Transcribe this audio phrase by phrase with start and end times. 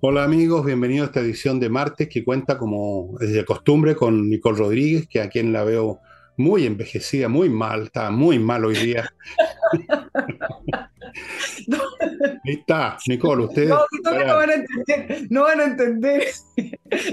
[0.00, 4.30] Hola amigos, bienvenidos a esta edición de martes que cuenta como es de costumbre con
[4.30, 5.98] Nicole Rodríguez, que a quien la veo
[6.36, 9.12] muy envejecida, muy mal, está muy mal hoy día.
[12.44, 13.70] Ahí está, Nicole, ustedes.
[13.70, 16.28] No, no van, a entender, no van a entender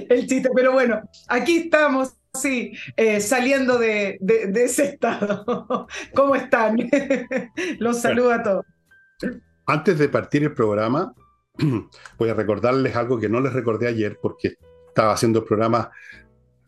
[0.09, 5.87] el chiste, pero bueno, aquí estamos, sí, eh, saliendo de, de, ese estado.
[6.13, 6.77] ¿Cómo están?
[7.79, 8.65] Los saludo a todos.
[9.65, 11.15] Antes de partir el programa,
[12.17, 15.91] voy a recordarles algo que no les recordé ayer porque estaba haciendo el programa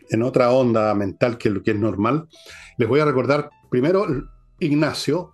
[0.10, 2.28] en otra onda mental que lo que es normal.
[2.78, 4.06] Les voy a recordar primero
[4.60, 5.34] Ignacio.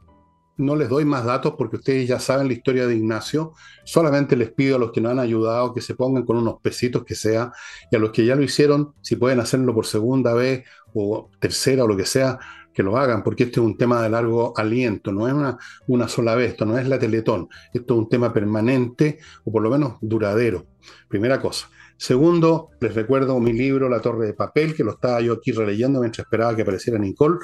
[0.55, 3.53] No les doy más datos porque ustedes ya saben la historia de Ignacio.
[3.83, 7.03] Solamente les pido a los que nos han ayudado que se pongan con unos pesitos
[7.03, 7.51] que sea
[7.91, 11.83] y a los que ya lo hicieron, si pueden hacerlo por segunda vez o tercera
[11.83, 12.37] o lo que sea,
[12.73, 16.07] que lo hagan, porque este es un tema de largo aliento, no es una, una
[16.07, 19.69] sola vez, esto no es la Teletón, esto es un tema permanente o por lo
[19.69, 20.65] menos duradero.
[21.07, 21.69] Primera cosa.
[21.97, 25.99] Segundo, les recuerdo mi libro La Torre de Papel, que lo estaba yo aquí releyendo
[25.99, 27.37] mientras esperaba que apareciera Nicole.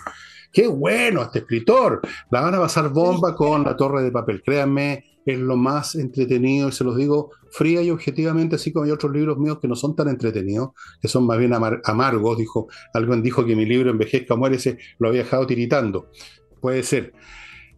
[0.51, 2.01] ¡Qué bueno este escritor!
[2.31, 6.69] La van a pasar bomba con La Torre de Papel, créanme, es lo más entretenido
[6.69, 9.75] y se los digo fría y objetivamente, así como hay otros libros míos que no
[9.75, 10.69] son tan entretenidos,
[11.01, 12.37] que son más bien amargos.
[12.37, 16.09] Dijo, alguien dijo que mi libro Envejezca o ese lo había dejado tiritando.
[16.61, 17.13] Puede ser.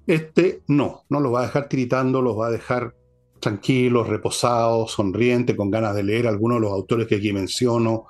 [0.07, 2.95] Este no, no lo va a dejar tiritando, los va a dejar
[3.39, 8.05] tranquilos, reposados, sonrientes, con ganas de leer algunos de los autores que aquí menciono.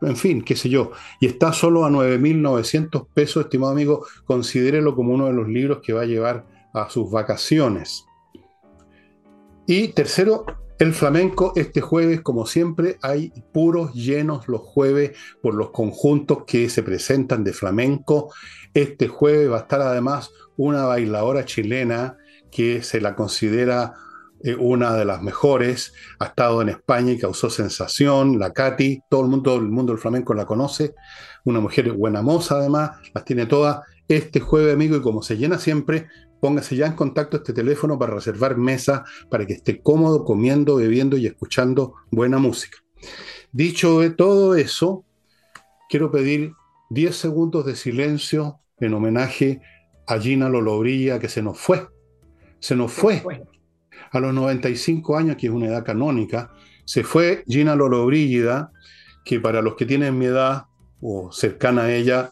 [0.00, 0.92] En fin, qué sé yo.
[1.20, 4.06] Y está solo a 9.900 pesos, estimado amigo.
[4.24, 8.04] Considérelo como uno de los libros que va a llevar a sus vacaciones.
[9.66, 10.46] Y tercero,
[10.78, 16.70] el flamenco este jueves, como siempre, hay puros llenos los jueves por los conjuntos que
[16.70, 18.32] se presentan de flamenco.
[18.74, 22.16] Este jueves va a estar además una bailadora chilena
[22.50, 23.94] que se la considera
[24.44, 29.22] eh, una de las mejores, ha estado en España y causó sensación, la Katy, todo
[29.22, 30.94] el mundo, el mundo del flamenco la conoce,
[31.44, 33.80] una mujer buena moza además, las tiene todas.
[34.06, 36.06] Este jueves, amigo, y como se llena siempre,
[36.40, 41.16] póngase ya en contacto este teléfono para reservar mesa, para que esté cómodo comiendo, bebiendo
[41.16, 42.78] y escuchando buena música.
[43.52, 45.04] Dicho todo eso,
[45.88, 46.52] quiero pedir
[46.90, 49.60] 10 segundos de silencio en homenaje
[50.06, 51.86] a Gina Lolobrilla, que se nos fue.
[52.60, 53.22] Se nos fue.
[54.10, 56.52] A los 95 años, que es una edad canónica,
[56.84, 58.72] se fue Gina Lollobrigida,
[59.24, 60.64] que para los que tienen mi edad
[61.00, 62.30] o cercana a ella,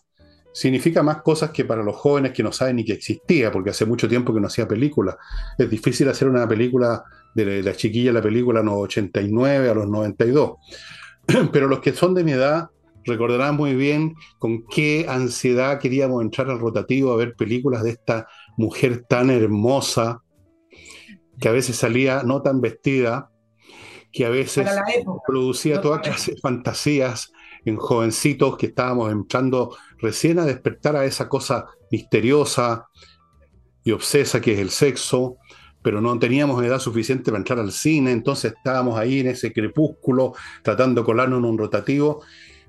[0.52, 3.84] significa más cosas que para los jóvenes que no saben ni que existía, porque hace
[3.84, 5.18] mucho tiempo que no hacía película.
[5.58, 7.04] Es difícil hacer una película
[7.34, 10.52] de la chiquilla, la película a los 89 a los 92.
[11.52, 12.70] Pero los que son de mi edad
[13.04, 18.26] recordarán muy bien con qué ansiedad queríamos entrar al rotativo a ver películas de esta
[18.56, 20.22] mujer tan hermosa,
[21.40, 23.30] que a veces salía no tan vestida,
[24.12, 24.68] que a veces
[25.26, 27.32] producía toda clase de fantasías
[27.64, 32.86] en jovencitos que estábamos entrando recién a despertar a esa cosa misteriosa
[33.84, 35.36] y obsesa que es el sexo,
[35.82, 40.34] pero no teníamos edad suficiente para entrar al cine, entonces estábamos ahí en ese crepúsculo
[40.62, 42.22] tratando de colarnos en un rotativo.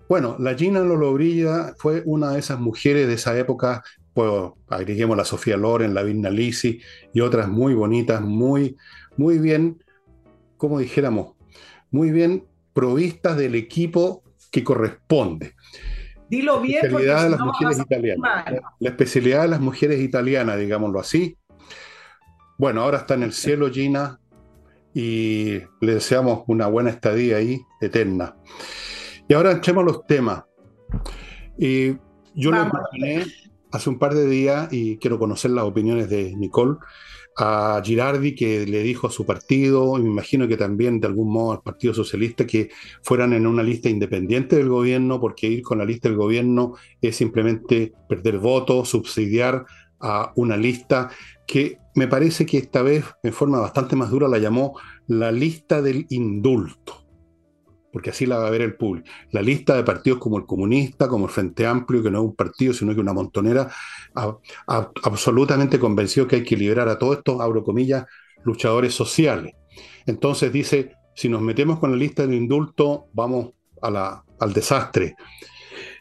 [0.10, 3.84] Bueno, la Gina Lollobrigida fue una de esas mujeres de esa época,
[4.18, 6.82] pues agreguemos la Sofía Loren, la Virna Lisi
[7.14, 8.76] y otras muy bonitas, muy,
[9.16, 9.84] muy bien,
[10.58, 11.36] como dijéramos,
[11.92, 15.54] muy bien provistas del equipo que corresponde.
[16.32, 16.80] Dilo bien.
[16.82, 18.46] La especialidad de las mujeres italianas.
[18.80, 21.38] La especialidad de las mujeres italianas, digámoslo así.
[22.58, 24.20] Bueno, ahora está en el cielo Gina
[24.96, 28.36] y le deseamos una buena estadía ahí, eterna.
[29.28, 30.44] Y ahora entremos a los temas.
[31.56, 31.90] Y
[32.34, 36.78] yo lo mencioné hace un par de días y quiero conocer las opiniones de Nicole
[37.38, 41.32] a Girardi que le dijo a su partido, y me imagino que también de algún
[41.32, 42.70] modo al Partido Socialista, que
[43.04, 47.16] fueran en una lista independiente del gobierno, porque ir con la lista del gobierno es
[47.16, 49.66] simplemente perder votos, subsidiar
[50.00, 51.10] a una lista
[51.46, 54.78] que me parece que esta vez, en forma bastante más dura, la llamó
[55.08, 57.07] la lista del indulto
[57.98, 59.10] porque así la va a ver el público.
[59.32, 62.36] La lista de partidos como el Comunista, como el Frente Amplio, que no es un
[62.36, 63.72] partido, sino que una montonera,
[65.04, 68.06] absolutamente convencido que hay que liberar a todos estos, abro comillas,
[68.44, 69.56] luchadores sociales.
[70.06, 75.16] Entonces dice, si nos metemos con la lista del indulto, vamos al desastre.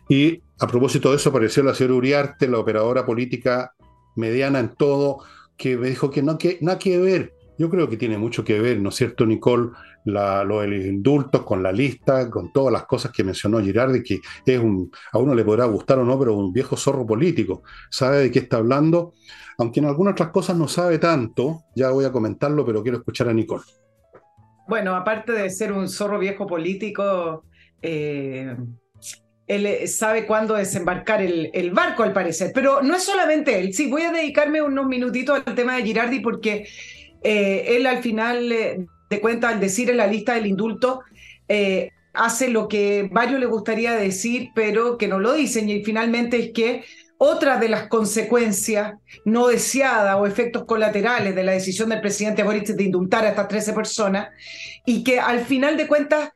[0.06, 3.72] Y a propósito de eso apareció la señora Uriarte, la operadora política
[4.16, 5.20] mediana en todo,
[5.56, 7.32] que me dijo que no que nada que ver.
[7.58, 9.70] Yo creo que tiene mucho que ver, ¿no es cierto, Nicole?
[10.06, 14.58] La, los indultos, con la lista, con todas las cosas que mencionó Girardi, que es
[14.58, 18.30] un, a uno le podrá gustar o no, pero un viejo zorro político, sabe de
[18.30, 19.14] qué está hablando,
[19.58, 23.28] aunque en algunas otras cosas no sabe tanto, ya voy a comentarlo, pero quiero escuchar
[23.28, 23.64] a Nicole.
[24.68, 27.44] Bueno, aparte de ser un zorro viejo político,
[27.82, 28.56] eh,
[29.46, 32.50] él eh, sabe cuándo desembarcar el, barco, al parecer.
[32.54, 33.72] Pero no es solamente él.
[33.72, 36.66] Sí, voy a dedicarme unos minutitos al tema de Girardi porque
[37.22, 41.02] eh, él al final de cuentas, al decir en la lista del indulto,
[42.12, 45.68] hace lo que varios le gustaría decir, pero que no lo dicen.
[45.68, 46.84] Y finalmente es que
[47.18, 48.94] otra de las consecuencias
[49.24, 53.48] no deseadas o efectos colaterales de la decisión del presidente Boric de indultar a estas
[53.48, 54.28] 13 personas
[54.84, 56.30] y que al final de cuentas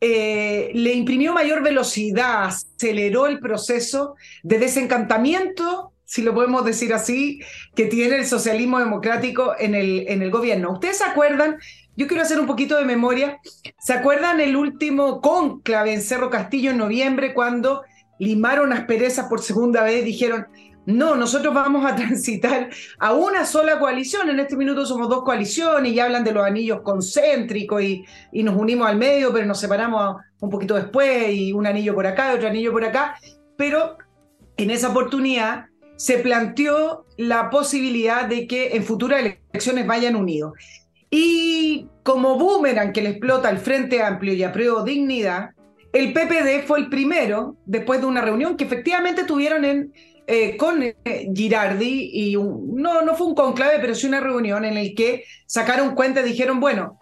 [0.00, 7.40] eh, le imprimió mayor velocidad, aceleró el proceso de desencantamiento, si lo podemos decir así,
[7.74, 10.72] que tiene el socialismo democrático en el, en el gobierno.
[10.72, 11.56] ¿Ustedes se acuerdan?
[11.96, 13.38] Yo quiero hacer un poquito de memoria.
[13.78, 17.82] ¿Se acuerdan el último conclave en Cerro Castillo en noviembre cuando
[18.18, 20.46] limaron asperezas por segunda vez, dijeron,
[20.86, 24.28] no, nosotros vamos a transitar a una sola coalición.
[24.28, 28.56] En este minuto somos dos coaliciones y hablan de los anillos concéntricos y, y, nos
[28.56, 32.48] unimos al medio, pero nos separamos un poquito después y un anillo por acá otro
[32.48, 33.16] anillo por acá.
[33.56, 33.96] Pero
[34.56, 35.66] en esa oportunidad
[35.96, 39.20] se planteó la posibilidad de que en futuras
[39.52, 40.52] elecciones vayan unidos.
[41.10, 45.50] Y como boomerang que le explota al Frente Amplio y apruebo dignidad,
[45.92, 49.92] el PPD fue el primero, después de una reunión que efectivamente tuvieron
[50.26, 50.94] eh, con eh,
[51.32, 55.94] Girardi, y no, no fue un conclave, pero sí una reunión en la que sacaron
[55.94, 56.98] cuenta y dijeron, bueno,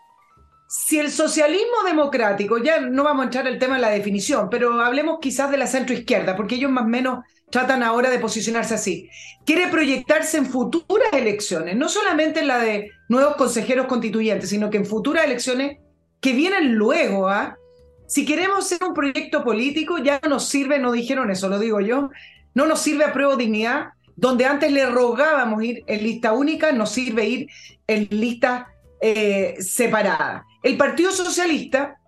[0.68, 4.80] si el socialismo democrático, ya no vamos a entrar el tema en la definición, pero
[4.82, 9.10] hablemos quizás de la centroizquierda, porque ellos más o menos tratan ahora de posicionarse así,
[9.44, 14.78] quiere proyectarse en futuras elecciones, no solamente en la de nuevos consejeros constituyentes, sino que
[14.78, 15.76] en futuras elecciones
[16.20, 17.58] que vienen luego, ¿ah?
[18.06, 21.80] Si queremos ser un proyecto político, ya no nos sirve, no dijeron eso, lo digo
[21.80, 22.08] yo,
[22.54, 26.72] no nos sirve a prueba de dignidad, donde antes le rogábamos ir en lista única,
[26.72, 27.48] nos sirve ir
[27.86, 28.68] en lista
[29.00, 30.46] eh, separada.
[30.62, 31.98] El Partido Socialista,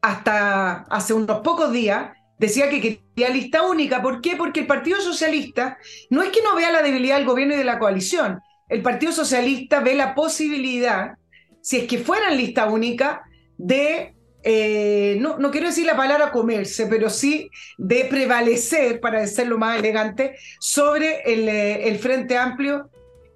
[0.00, 4.00] hasta hace unos pocos días, decía que quería lista única.
[4.00, 4.34] ¿Por qué?
[4.34, 5.76] Porque el Partido Socialista
[6.08, 8.40] no es que no vea la debilidad del gobierno y de la coalición.
[8.68, 11.18] El Partido Socialista ve la posibilidad,
[11.60, 13.22] si es que fuera en lista única,
[13.58, 19.58] de eh, no, no quiero decir la palabra comerse, pero sí de prevalecer, para decirlo
[19.58, 22.88] más elegante, sobre el, eh, el Frente Amplio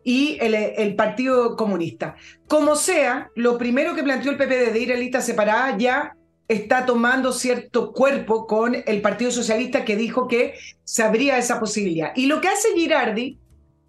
[0.02, 2.16] y el, el, Partido Comunista.
[2.48, 6.16] Como sea, lo primero que planteó el PPD de ir a lista separada ya
[6.48, 10.54] está tomando cierto cuerpo con el Partido Socialista que dijo que
[10.84, 12.12] se abría esa posibilidad.
[12.14, 13.38] Y lo que hace Girardi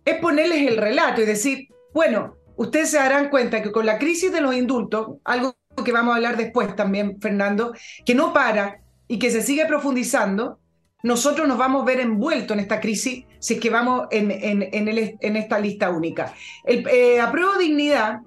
[0.06, 4.32] es ponerles el relato y decir, bueno, ustedes se darán cuenta que con la crisis
[4.32, 7.74] de los indultos, algo que vamos a hablar después también, Fernando,
[8.06, 10.60] que no para y que se sigue profundizando,
[11.04, 15.36] nosotros nos vamos a ver envueltos en esta crisis si es que vamos en, en,
[15.36, 16.34] esta lista única.
[16.64, 18.22] El eh, apruebo dignidad,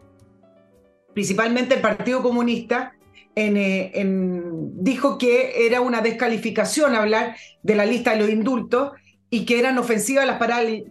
[1.13, 2.93] principalmente el Partido Comunista,
[3.39, 3.93] eh,
[4.75, 8.93] dijo que era una descalificación hablar de la lista de los indultos
[9.31, 10.39] y que eran ofensivas las,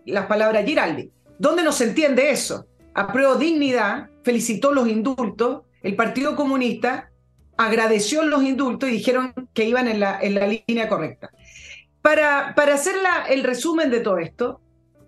[0.06, 1.12] las palabras Giraldi.
[1.40, 2.68] ¿Dónde no se entiende eso?
[2.94, 7.12] Apruebo dignidad, felicitó los indultos el Partido Comunista
[7.56, 11.32] agradeció los indultos y dijeron que iban en la, línea correcta.
[12.02, 12.96] Para, hacer
[13.30, 14.62] el resumen de todo esto,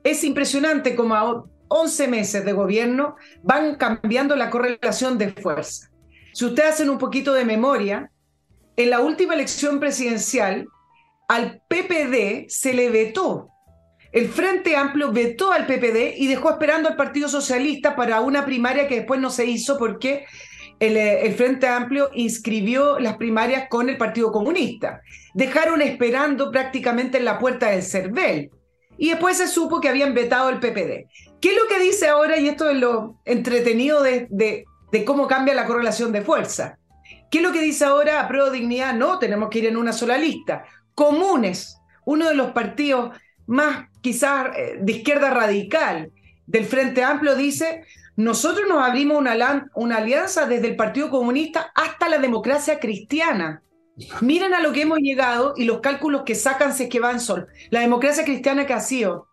[0.04, 5.89] es impresionante cómo a 11 meses de gobierno van cambiando la correlación de fuerza.
[6.40, 8.14] Si ustedes hacen un poquito de memoria,
[8.78, 10.70] en la última elección presidencial,
[11.28, 13.50] al PPD se le vetó.
[14.14, 18.88] El Frente Amplio vetó al PPD y dejó esperando al Partido Socialista para una primaria
[18.88, 20.28] que después no se hizo porque
[20.80, 25.02] eh, el, Frente Amplio inscribió las primarias con el Partido Comunista.
[25.34, 28.50] Dejaron esperando prácticamente en la puerta del CERVEL.
[28.98, 31.06] Y después se supo que habían vetado el PPD.
[31.42, 32.38] ¿Qué es lo que dice ahora?
[32.38, 34.64] Y esto es lo entretenido de, de,
[35.06, 36.78] cómo cambia la correlación de fuerza.
[37.30, 38.94] ¿Qué es lo que dice ahora a Pro Dignidad?
[38.94, 40.66] No, tenemos que ir en una sola lista.
[40.96, 43.16] Comunes, uno de los partidos
[43.46, 46.12] más quizás eh, de izquierda radical
[46.46, 47.84] del Frente Amplio, dice,
[48.16, 53.62] nosotros nos abrimos una, una alianza desde el Partido Comunista hasta la democracia cristiana.
[54.22, 57.20] Miren a lo que hemos llegado y los cálculos que sacan si es que van
[57.20, 57.48] sol.
[57.70, 59.28] La democracia cristiana que ha sido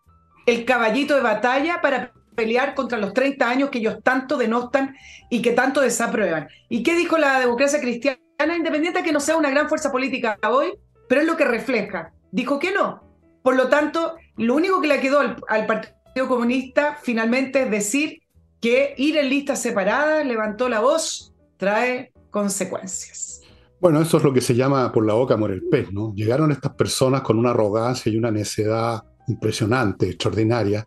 [0.45, 4.95] el caballito de batalla para pelear contra los 30 años que ellos tanto denostan
[5.29, 6.47] y que tanto desaprueban.
[6.69, 8.19] ¿Y qué dijo la democracia cristiana?
[8.55, 10.73] Independiente de que no sea una gran fuerza política hoy,
[11.09, 12.13] pero es lo que refleja.
[12.31, 13.01] Dijo que no.
[13.41, 18.21] Por lo tanto, lo único que le quedó al, al Partido Comunista finalmente es decir
[18.61, 23.41] que ir en listas separadas, levantó la voz, trae consecuencias.
[23.79, 26.13] Bueno, eso es lo que se llama por la boca el pez, ¿no?
[26.15, 30.85] Llegaron estas personas con una arrogancia y una necedad impresionante, extraordinaria,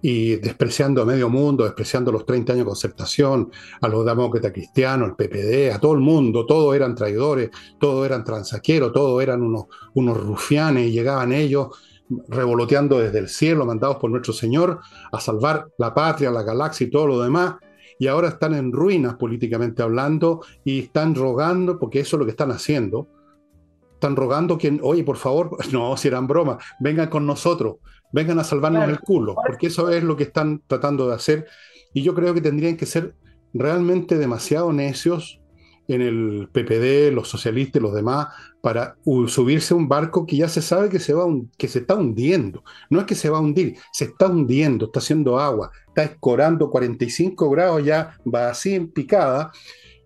[0.00, 3.50] y despreciando a medio mundo, despreciando los 30 años de concertación,
[3.80, 8.24] a los demócratas cristianos, el PPD, a todo el mundo, todos eran traidores, todos eran
[8.24, 9.64] transaqueros, todos eran unos,
[9.94, 11.68] unos rufianes y llegaban ellos
[12.28, 14.80] revoloteando desde el cielo, mandados por nuestro Señor,
[15.12, 17.56] a salvar la patria, la galaxia y todo lo demás,
[17.98, 22.30] y ahora están en ruinas políticamente hablando y están rogando, porque eso es lo que
[22.30, 23.08] están haciendo,
[23.94, 27.76] están rogando que, oye, por favor, no, si eran bromas, vengan con nosotros,
[28.12, 31.46] vengan a salvarnos el culo, porque eso es lo que están tratando de hacer.
[31.92, 33.14] Y yo creo que tendrían que ser
[33.54, 35.40] realmente demasiado necios
[35.88, 38.28] en el PPD, los socialistas y los demás,
[38.60, 38.96] para
[39.26, 41.24] subirse a un barco que ya se sabe que se, va
[41.56, 42.62] que se está hundiendo.
[42.90, 46.70] No es que se va a hundir, se está hundiendo, está haciendo agua, está escorando
[46.70, 49.50] 45 grados ya, va así en picada.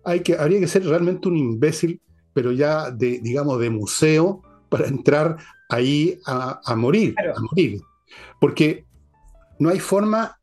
[0.05, 2.01] Hay que, habría que ser realmente un imbécil,
[2.33, 5.37] pero ya de, digamos, de museo, para entrar
[5.69, 7.81] ahí a, morir, a morir.
[8.43, 8.83] Porque
[9.57, 10.37] no hay forma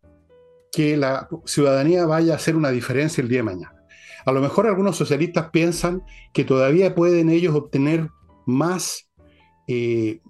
[0.72, 3.74] que la ciudadanía vaya a hacer una diferencia el día de mañana.
[4.24, 6.02] A lo mejor algunos socialistas piensan
[6.32, 8.08] que todavía pueden ellos obtener
[8.46, 9.10] más
[9.68, 10.22] eh,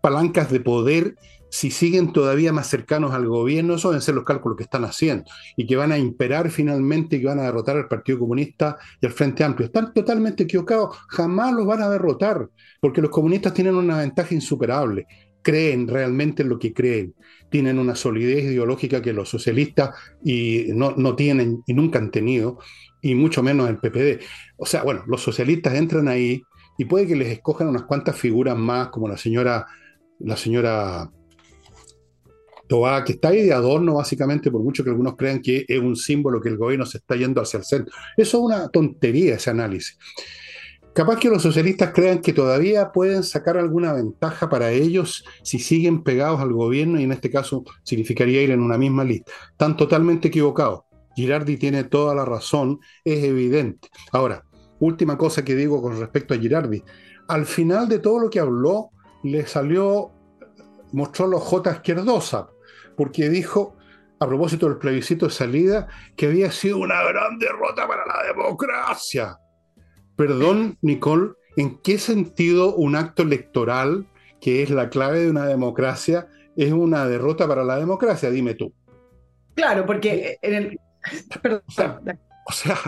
[0.00, 1.16] palancas de poder
[1.50, 5.24] si siguen todavía más cercanos al gobierno, esos deben ser los cálculos que están haciendo,
[5.56, 9.06] y que van a imperar finalmente y que van a derrotar al Partido Comunista y
[9.06, 9.66] al Frente Amplio.
[9.66, 12.48] Están totalmente equivocados, jamás los van a derrotar,
[12.80, 15.06] porque los comunistas tienen una ventaja insuperable,
[15.48, 17.14] creen realmente en lo que creen,
[17.48, 22.58] tienen una solidez ideológica que los socialistas y no, no tienen y nunca han tenido,
[23.00, 24.22] y mucho menos el PPD.
[24.58, 26.42] O sea, bueno, los socialistas entran ahí
[26.76, 29.64] y puede que les escojan unas cuantas figuras más, como la señora,
[30.18, 31.10] la señora
[32.68, 35.96] Tobá, que está ahí de adorno básicamente, por mucho que algunos crean que es un
[35.96, 37.94] símbolo que el gobierno se está yendo hacia el centro.
[38.18, 39.96] Eso es una tontería ese análisis.
[40.98, 46.02] Capaz que los socialistas crean que todavía pueden sacar alguna ventaja para ellos si siguen
[46.02, 49.30] pegados al gobierno y en este caso significaría ir en una misma lista.
[49.52, 50.80] Están totalmente equivocados.
[51.14, 53.90] Girardi tiene toda la razón, es evidente.
[54.10, 54.42] Ahora,
[54.80, 56.82] última cosa que digo con respecto a Girardi.
[57.28, 58.90] Al final de todo lo que habló,
[59.22, 60.10] le salió,
[60.90, 62.48] mostró los J izquierdosa,
[62.96, 63.76] porque dijo,
[64.18, 65.86] a propósito del plebiscito de salida,
[66.16, 69.38] que había sido una gran derrota para la democracia.
[70.18, 74.08] Perdón, Nicole, ¿en qué sentido un acto electoral,
[74.40, 78.28] que es la clave de una democracia, es una derrota para la democracia?
[78.28, 78.74] Dime tú.
[79.54, 80.80] Claro, porque en el,
[82.44, 82.80] o, sea,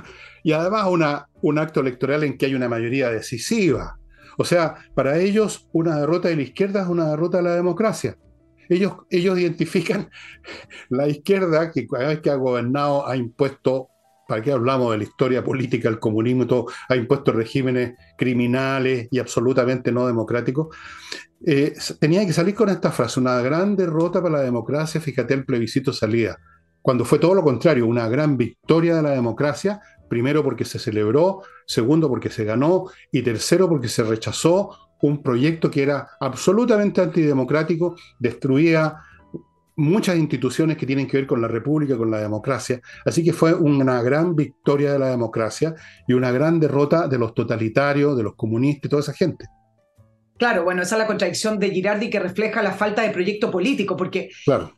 [0.42, 3.96] y además una, un acto electoral en que hay una mayoría decisiva.
[4.36, 8.16] O sea, para ellos una derrota de la izquierda es una derrota de la democracia.
[8.68, 10.10] Ellos, ellos identifican
[10.88, 13.88] la izquierda que cada vez que ha gobernado ha impuesto,
[14.30, 16.66] ¿para qué hablamos de la historia política, el comunismo y todo?
[16.88, 20.74] Ha impuesto regímenes criminales y absolutamente no democráticos.
[21.44, 25.44] Eh, tenía que salir con esta frase, una gran derrota para la democracia, fíjate el
[25.44, 26.38] plebiscito salida
[26.82, 31.42] cuando fue todo lo contrario, una gran victoria de la democracia, primero porque se celebró,
[31.66, 37.96] segundo porque se ganó y tercero porque se rechazó un proyecto que era absolutamente antidemocrático,
[38.18, 38.96] destruía
[39.80, 42.80] muchas instituciones que tienen que ver con la república, con la democracia.
[43.04, 45.74] Así que fue una gran victoria de la democracia
[46.06, 49.46] y una gran derrota de los totalitarios, de los comunistas y toda esa gente.
[50.38, 53.96] Claro, bueno, esa es la contradicción de Girardi que refleja la falta de proyecto político,
[53.96, 54.72] porque claro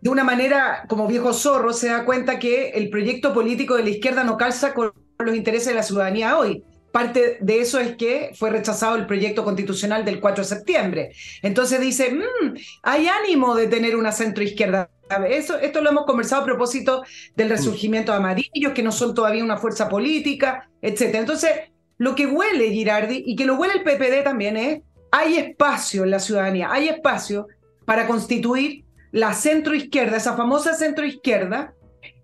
[0.00, 3.90] de una manera, como viejo zorro, se da cuenta que el proyecto político de la
[3.90, 6.64] izquierda no calza con los intereses de la ciudadanía hoy.
[6.92, 11.12] Parte de eso es que fue rechazado el proyecto constitucional del 4 de septiembre.
[11.42, 14.90] Entonces dice, mm, hay ánimo de tener una centroizquierda.
[15.28, 17.04] Eso, esto lo hemos conversado a propósito
[17.36, 17.50] del mm.
[17.50, 21.14] resurgimiento de amarillos, que no son todavía una fuerza política, etc.
[21.14, 21.50] Entonces,
[21.98, 24.80] lo que huele Girardi y que lo huele el PPD también es,
[25.12, 27.46] hay espacio en la ciudadanía, hay espacio
[27.84, 31.74] para constituir la centroizquierda, esa famosa centroizquierda,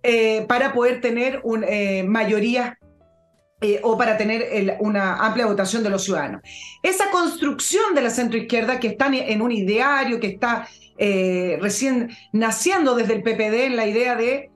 [0.02, 2.78] eh, para poder tener un, eh, mayoría
[3.74, 6.42] eh, o para tener una amplia votación de los ciudadanos.
[6.82, 10.68] Esa construcción de la centroizquierda que está en un ideario, que está
[10.98, 14.50] recién naciendo desde el PPD en la idea de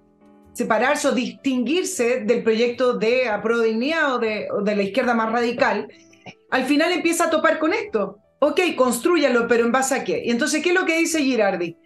[0.52, 3.30] separarse o distinguirse del proyecto de
[3.64, 5.88] Dignidad o de, o de la izquierda más radical,
[6.50, 8.18] al final empieza a topar con esto.
[8.38, 10.22] Ok, construyalo, pero ¿en base a qué?
[10.24, 11.76] Y entonces, ¿qué es lo que dice Girardi?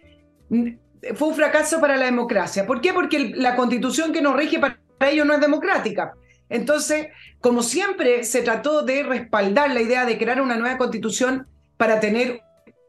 [1.13, 2.65] fue un fracaso para la democracia.
[2.65, 2.93] ¿Por qué?
[2.93, 6.13] Porque la constitución que nos rige para ellos no es democrática.
[6.49, 7.07] Entonces,
[7.41, 11.47] como siempre, se trató de respaldar la idea de crear una nueva constitución
[11.77, 12.41] para tener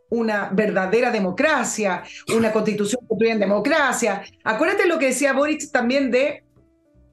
[0.09, 4.23] una verdadera democracia, una constitución construida en democracia.
[4.45, 6.45] Acuérdate lo que decía Boric también de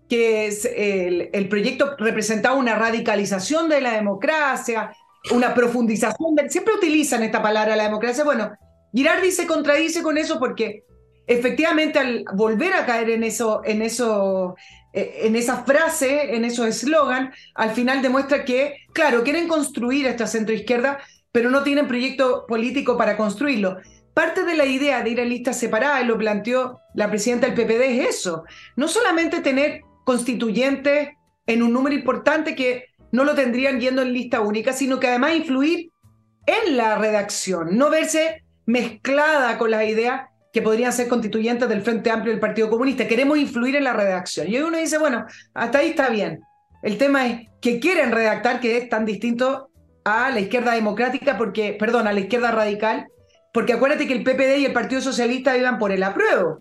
[0.08, 4.96] que el, proyecto representaba una radicalización de la democracia,
[5.32, 8.24] una profundización, siempre utilizan esta palabra la democracia.
[8.24, 8.52] Bueno,
[8.94, 10.84] Girardi se contradice con eso porque
[11.28, 14.56] efectivamente al volver a caer en eso, en eso,
[14.94, 20.28] eh, en esa frase, en esos eslogan, al final demuestra que, claro, quieren construir esta
[20.28, 21.00] centroizquierda,
[21.32, 23.78] pero no tienen proyecto político para construirlo.
[24.14, 27.56] Parte de la idea de ir a listas separadas, y lo planteó la presidenta del
[27.56, 28.44] PPD, es eso.
[28.76, 31.10] No solamente tener constituyentes
[31.48, 35.36] en un número importante que no lo tendrían yendo en lista única, sino que además
[35.36, 35.92] influir
[36.46, 42.12] en la redacción, no verse mezclada con las ideas que podrían ser constituyentes del Frente
[42.12, 43.08] Amplio del Partido Comunista.
[43.08, 44.48] Queremos influir en la redacción.
[44.48, 46.42] Y uno dice, bueno, hasta ahí está bien.
[46.84, 49.72] El tema es que quieren redactar, que es tan distinto
[50.06, 53.08] a la izquierda democrática, porque, perdón, a la izquierda radical,
[53.52, 56.60] porque acuérdate que el PPD y el Partido Socialista iban por el apruebo.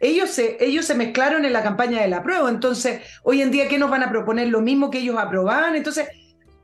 [0.00, 2.48] Ellos se, ellos se mezclaron en la campaña del apruebo.
[2.48, 4.48] Entonces, hoy en día, ¿qué nos van a proponer?
[4.48, 5.76] Lo mismo que ellos aprobaban.
[5.76, 6.08] Entonces,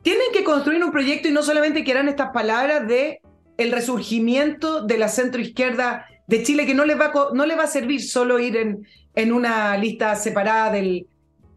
[0.03, 3.21] tienen que construir un proyecto y no solamente quieran estas palabras de
[3.57, 8.01] el resurgimiento de la centroizquierda de Chile, que no les va, no va a servir
[8.01, 11.09] solo ir en, en una lista separada del,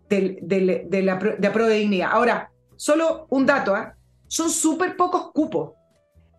[0.10, 2.10] del, de, la, de de dignidad.
[2.12, 3.94] Ahora, solo un dato, ¿ah?
[4.28, 5.74] son súper pocos cupos.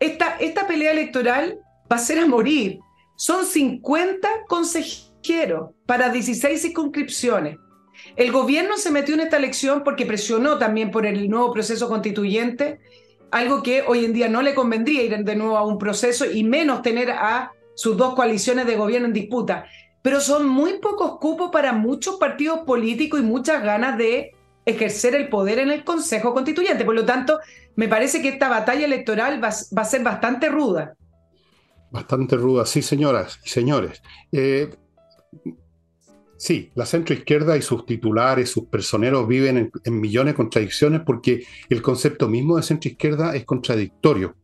[0.00, 1.60] Esta, esta pelea electoral
[1.90, 2.80] va a ser a morir.
[3.14, 7.56] Son 50 consejeros para 16 circunscripciones.
[8.16, 12.80] El gobierno se metió en esta elección porque presionó también por el nuevo proceso constituyente,
[13.30, 16.42] algo que hoy en día no le convendría ir de nuevo a un proceso y
[16.42, 19.66] menos tener a sus dos coaliciones de gobierno en disputa.
[20.02, 24.32] Pero son muy pocos cupos para muchos partidos políticos y muchas ganas de
[24.66, 26.84] ejercer el poder en el Consejo Constituyente.
[26.84, 27.38] Por lo tanto,
[27.76, 30.94] me parece que esta batalla electoral va, a ser bastante ruda.
[31.90, 34.02] Bastante ruda, sí, señoras y señores.
[34.32, 34.74] Eh,
[36.36, 41.46] sí, la centroizquierda y sus titulares, sus personeros viven en, en, millones de contradicciones porque
[41.68, 44.34] el concepto mismo de centroizquierda es contradictorio.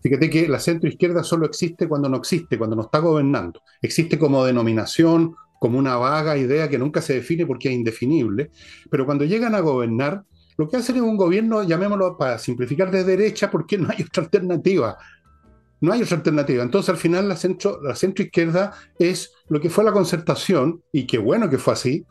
[0.00, 3.60] Fíjate que la centroizquierda solo existe cuando no existe, cuando no está gobernando.
[3.82, 8.50] Existe como denominación, como una vaga idea que nunca se define porque es indefinible,
[8.90, 10.24] pero cuando llegan a gobernar,
[10.56, 14.22] lo que hacen es un gobierno, llamémoslo para simplificar de derecha, porque no hay otra
[14.22, 14.96] alternativa.
[15.80, 16.62] No hay otra alternativa.
[16.62, 21.06] Entonces, al final, la centro, la centro izquierda es lo que fue la concertación, y
[21.06, 22.06] qué bueno que fue así,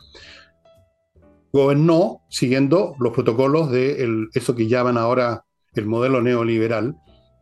[1.52, 6.96] gobernó siguiendo los protocolos de eso que llaman ahora el modelo neoliberal,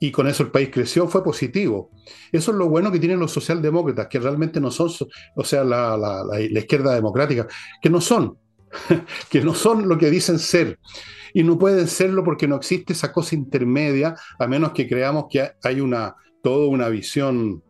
[0.04, 1.89] y con eso el país creció, fue positivo.
[2.30, 4.89] Eso es lo bueno que tienen los socialdemócratas, que realmente no son,
[5.34, 7.48] o sea, la, la, izquierda democrática,
[7.82, 8.38] que no son,
[9.30, 10.78] que no son lo que dicen ser.
[11.34, 15.54] Y no pueden serlo porque no existe esa cosa intermedia, a menos que creamos que
[15.63, 17.63] hay una, toda una visión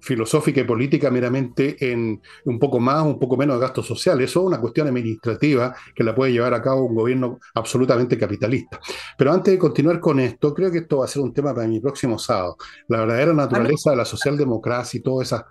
[0.00, 4.20] filosófica y política meramente en un poco más, un poco menos de gasto social.
[4.20, 8.80] Eso es una cuestión administrativa que la puede llevar a cabo un gobierno absolutamente capitalista.
[9.16, 11.66] Pero antes de continuar con esto, creo que esto va a ser un tema para
[11.66, 12.56] mi próximo sábado.
[12.88, 15.44] La verdadera naturaleza de la socialdemocracia y todas esas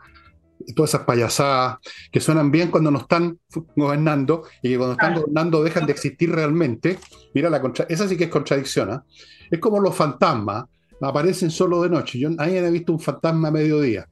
[0.75, 1.77] todas esas payasadas
[2.11, 3.39] que suenan bien cuando no están
[3.75, 6.97] gobernando y que cuando están gobernando dejan de existir realmente.
[7.33, 8.91] Mira, la contra esa sí que es contradicción.
[8.91, 8.99] ¿eh?
[9.51, 10.65] Es como los fantasmas,
[11.01, 12.19] aparecen solo de noche.
[12.19, 14.07] Yo nadie ha visto un fantasma a mediodía.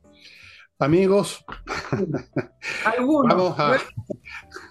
[0.77, 1.45] Amigos,
[3.29, 3.77] vamos, a,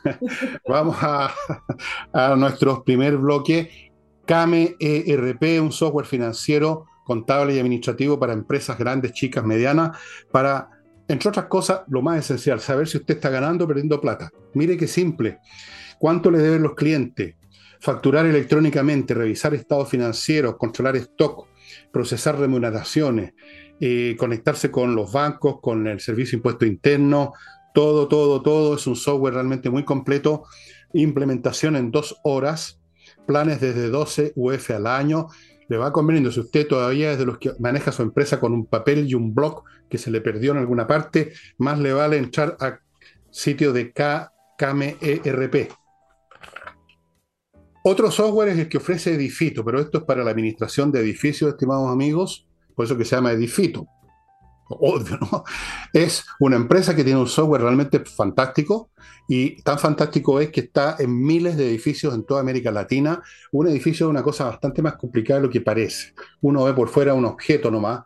[0.69, 3.91] vamos a, nuestro primer bloque.
[4.27, 9.99] CAME ERP, un software financiero, contable y administrativo para empresas grandes, chicas, medianas,
[10.31, 10.69] para,
[11.09, 14.31] entre otras cosas, lo más esencial, saber si usted está ganando o perdiendo plata.
[14.55, 15.39] Mire qué simple.
[15.99, 17.37] ¿Cuánto le deben los clientes?
[17.81, 21.49] Facturar electrónicamente, revisar estados financieros, controlar stock,
[21.91, 23.33] procesar remuneraciones,
[23.81, 27.33] eh, conectarse con los bancos, con el servicio impuesto interno,
[27.75, 28.77] todo, todo, todo.
[28.77, 30.45] Es un software realmente muy completo.
[30.93, 32.81] Implementación en dos horas,
[33.27, 35.27] planes desde 12 UF al año.
[35.69, 38.67] Le va conveniendo, si usted todavía es de los que maneja su empresa con un
[38.67, 42.57] papel y un blog que se le perdió en alguna parte, más le vale entrar
[42.61, 42.79] a
[43.31, 45.73] sitio de KMERP.
[47.83, 51.51] Otro software es el que ofrece Edifito, pero esto es para la administración de edificios,
[51.51, 53.87] estimados amigos por eso que se llama Edifito.
[54.69, 55.45] Obvio, ¿no?
[55.93, 58.91] Es una empresa que tiene un software realmente fantástico
[59.29, 63.23] y tan fantástico es que está en miles de edificios en toda América Latina.
[63.53, 66.15] Un edificio es una cosa bastante más complicada de lo que parece.
[66.41, 68.01] Uno ve por fuera un objeto nomás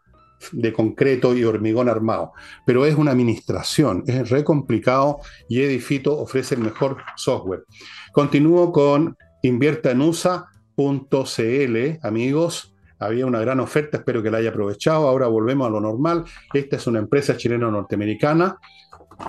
[0.53, 2.33] de concreto y hormigón armado,
[2.65, 7.65] pero es una administración, es re complicado y Edifito ofrece el mejor software.
[8.13, 15.09] Continúo con inviertaenusa.cl, amigos había una gran oferta, espero que la haya aprovechado.
[15.09, 16.25] Ahora volvemos a lo normal.
[16.53, 18.59] Esta es una empresa chileno-norteamericana,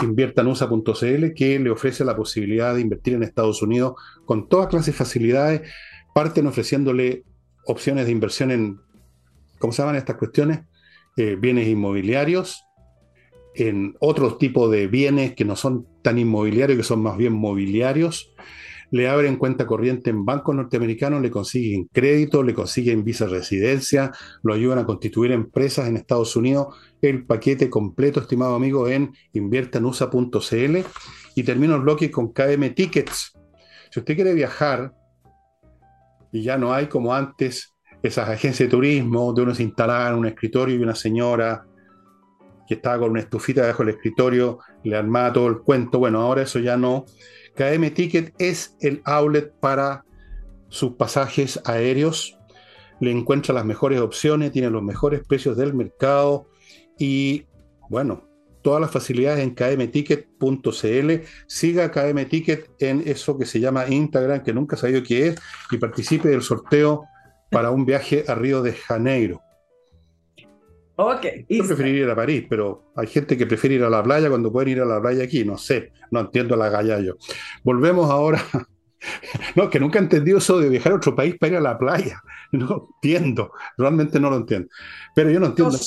[0.01, 3.93] inviertanusa.cl, que le ofrece la posibilidad de invertir en Estados Unidos
[4.25, 5.61] con toda clase de facilidades.
[6.13, 7.23] Parten ofreciéndole
[7.65, 8.79] opciones de inversión en,
[9.59, 10.61] ¿cómo se llaman estas cuestiones?
[11.17, 12.63] Eh, bienes inmobiliarios,
[13.55, 18.31] en otro tipo de bienes que no son tan inmobiliarios, que son más bien mobiliarios,
[18.91, 24.11] le abren cuenta corriente en bancos norteamericanos, le consiguen crédito, le consiguen visa residencia,
[24.43, 26.75] lo ayudan a constituir empresas en Estados Unidos.
[27.01, 30.77] El paquete completo, estimado amigo, en inviertanusa.cl.
[31.35, 33.33] Y termino el bloque con KM Tickets.
[33.91, 34.93] Si usted quiere viajar
[36.31, 40.15] y ya no hay como antes esas agencias de turismo donde uno se instalaba en
[40.15, 41.65] un escritorio y una señora
[42.67, 45.97] que estaba con una estufita debajo del escritorio, le armaba todo el cuento.
[45.97, 47.05] Bueno, ahora eso ya no.
[47.55, 50.05] KM Ticket es el outlet para
[50.69, 52.37] sus pasajes aéreos.
[52.99, 56.47] Le encuentra las mejores opciones, tiene los mejores precios del mercado
[56.97, 57.45] y,
[57.89, 58.29] bueno,
[58.61, 61.11] todas las facilidades en kmticket.cl.
[61.47, 65.35] Siga KM Ticket en eso que se llama Instagram, que nunca sabido qué es,
[65.71, 67.05] y participe del sorteo
[67.49, 69.41] para un viaje a Río de Janeiro.
[71.01, 71.25] Ok.
[71.47, 74.51] Yo preferiría ir a París, pero hay gente que prefiere ir a la playa cuando
[74.51, 75.45] pueden ir a la playa aquí.
[75.45, 77.17] No sé, no entiendo la gallallo.
[77.63, 78.43] Volvemos ahora.
[79.55, 81.77] No, que nunca he entendido eso de viajar a otro país para ir a la
[81.77, 82.21] playa.
[82.51, 84.67] No entiendo, realmente no lo entiendo.
[85.15, 85.77] Pero yo no entiendo.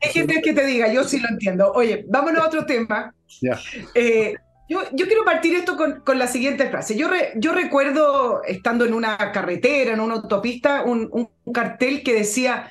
[0.00, 1.70] Déjeme que te diga, yo sí lo entiendo.
[1.72, 3.14] Oye, vámonos a otro tema.
[3.40, 3.60] Ya.
[3.94, 4.34] Eh,
[4.68, 6.96] yo, yo, quiero partir esto con, con la siguiente frase.
[6.96, 12.14] Yo, re, yo recuerdo, estando en una carretera, en una autopista, un, un cartel que
[12.14, 12.68] decía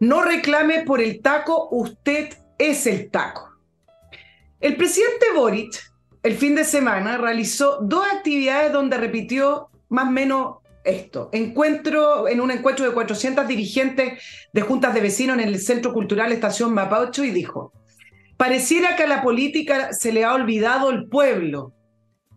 [0.00, 3.50] no reclame por el taco, usted es el taco.
[4.60, 10.56] El presidente Boric, el fin de semana, realizó dos actividades donde repitió más o menos
[10.84, 11.28] esto.
[11.32, 16.32] Encuentro, en un encuentro de 400 dirigentes de juntas de vecinos en el Centro Cultural
[16.32, 17.72] Estación Mapacho y dijo,
[18.36, 21.72] pareciera que a la política se le ha olvidado el pueblo.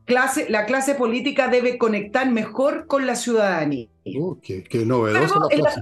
[0.06, 3.88] Clase, la clase política debe conectar mejor con la ciudadanía.
[4.06, 5.82] Uh, qué, qué novedosa la frase.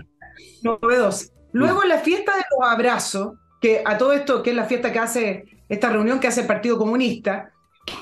[0.64, 1.37] Novedosa.
[1.58, 5.00] Luego la fiesta de los abrazos, que a todo esto, que es la fiesta que
[5.00, 7.52] hace, esta reunión que hace el Partido Comunista,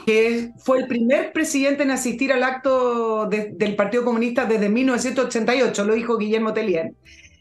[0.05, 5.93] que fue el primer presidente en asistir al acto del Partido Comunista desde 1988, lo
[5.93, 6.91] dijo Guillermo Tellier,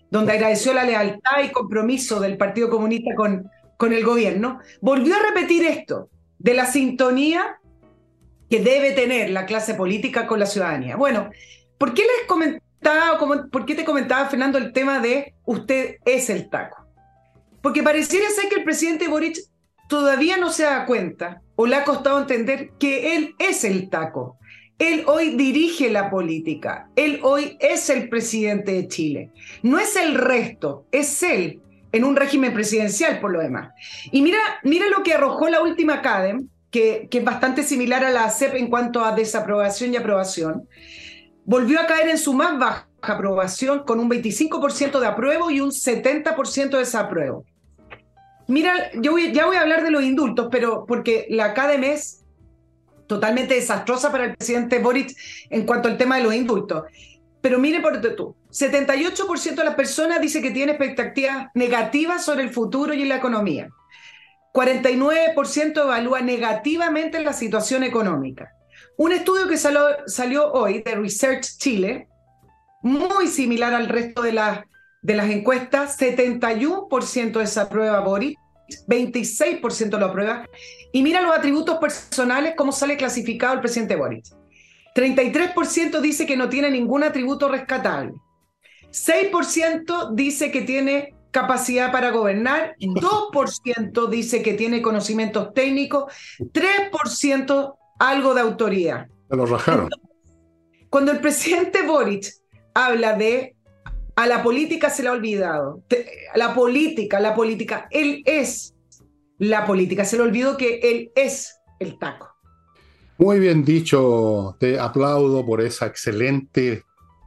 [0.08, 5.18] donde agradeció la lealtad y compromiso del Partido Comunista con, con el gobierno, volvió a
[5.34, 7.58] repetir esto, de la sintonía
[8.48, 10.94] que debe tener la clase política con la ciudadanía.
[10.94, 11.30] Bueno,
[11.76, 12.28] ¿por qué les
[13.50, 16.86] ¿por qué te comentaba, Fernando, el tema de usted es el taco?
[17.62, 19.38] Porque pareciera ser que el presidente Boric
[19.88, 24.38] todavía no se da cuenta o le ha costado entender que él es el taco.
[24.78, 26.88] Él hoy dirige la política.
[26.96, 29.30] Él hoy es el presidente de Chile.
[29.62, 31.60] No es el resto, es él
[31.92, 33.72] en un régimen presidencial por lo demás.
[34.10, 38.10] Y mira, mira lo que arrojó la última CADEM, que, que es bastante similar a
[38.10, 40.68] la CEP en cuanto a desaprobación y aprobación
[41.44, 45.70] volvió a caer en su más baja aprobación con un 25% de apruebo y un
[45.70, 47.44] 70% de desapruebo.
[48.46, 52.24] Mira, yo ya voy a hablar de los indultos, pero porque la academia es
[53.06, 55.14] totalmente desastrosa para el presidente Boric
[55.50, 56.84] en cuanto al tema de los indultos.
[57.40, 62.50] Pero mire por tú, 78% de las personas dice que tiene expectativas negativas sobre el
[62.50, 63.68] futuro y la economía.
[64.52, 68.52] 49% evalúa negativamente la situación económica.
[68.96, 72.08] Un estudio que salió, hoy de Research Chile,
[72.82, 74.32] muy similar al resto de,
[75.02, 78.38] de las encuestas, 71% desaprueba Boric,
[78.86, 80.46] 26% lo aprueba.
[80.92, 84.24] Y mira los atributos personales, cómo sale clasificado el presidente Boric.
[84.94, 88.12] 33% dice que no tiene ningún atributo rescatable.
[88.90, 96.04] 6% dice que tiene capacidad para gobernar, 2% dice que tiene conocimientos técnicos,
[96.38, 99.08] 3% algo de autoridad.
[99.28, 99.90] Se lo rajaron.
[100.90, 102.32] cuando el presidente Boric
[102.74, 103.56] habla de
[104.16, 105.82] a la política se le ha olvidado,
[106.34, 108.74] la política, la política, él es
[109.38, 112.28] la política, se le olvidó que él es el taco.
[113.18, 116.84] Muy bien dicho, te aplaudo por esa excelente,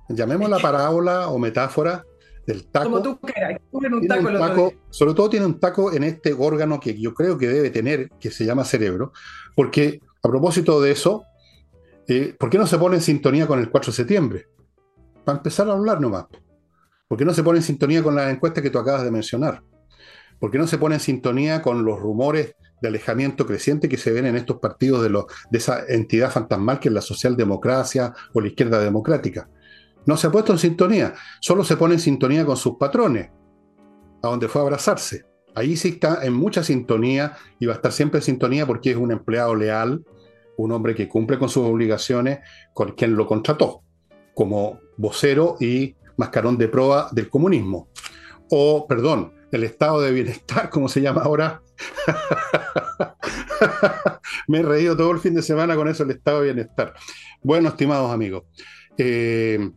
[0.09, 2.05] llamémosla parábola o metáfora
[2.45, 2.89] del taco.
[2.89, 6.79] Como tú quieras, un taco, un taco sobre todo tiene un taco en este órgano
[6.79, 9.11] que yo creo que debe tener, que se llama cerebro,
[9.55, 11.23] porque a propósito de eso,
[12.07, 14.47] eh, ¿por qué no se pone en sintonía con el 4 de septiembre?
[15.23, 16.25] Para empezar a hablar nomás.
[17.07, 19.63] ¿Por qué no se pone en sintonía con las encuestas que tú acabas de mencionar?
[20.39, 24.11] ¿Por qué no se pone en sintonía con los rumores de alejamiento creciente que se
[24.11, 28.47] ven en estos partidos de, de esa entidad fantasmal que es la socialdemocracia o la
[28.47, 29.49] izquierda democrática?
[30.05, 33.29] No se ha puesto en sintonía, solo se pone en sintonía con sus patrones,
[34.23, 35.25] a donde fue a abrazarse.
[35.57, 38.95] Ahí sí está en mucha sintonía y va a estar siempre en sintonía porque es
[38.95, 40.05] un empleado leal,
[40.55, 42.41] un hombre que cumple con sus obligaciones
[42.75, 43.81] con quien lo contrató,
[44.35, 47.89] como vocero y mascarón de proa del comunismo.
[48.51, 51.63] O, perdón, el estado de bienestar, como se llama ahora,
[54.47, 56.93] Me he reído todo el fin de semana con eso, el estado de bienestar.
[57.41, 58.43] Bueno, estimados amigos,
[58.95, 59.71] eh,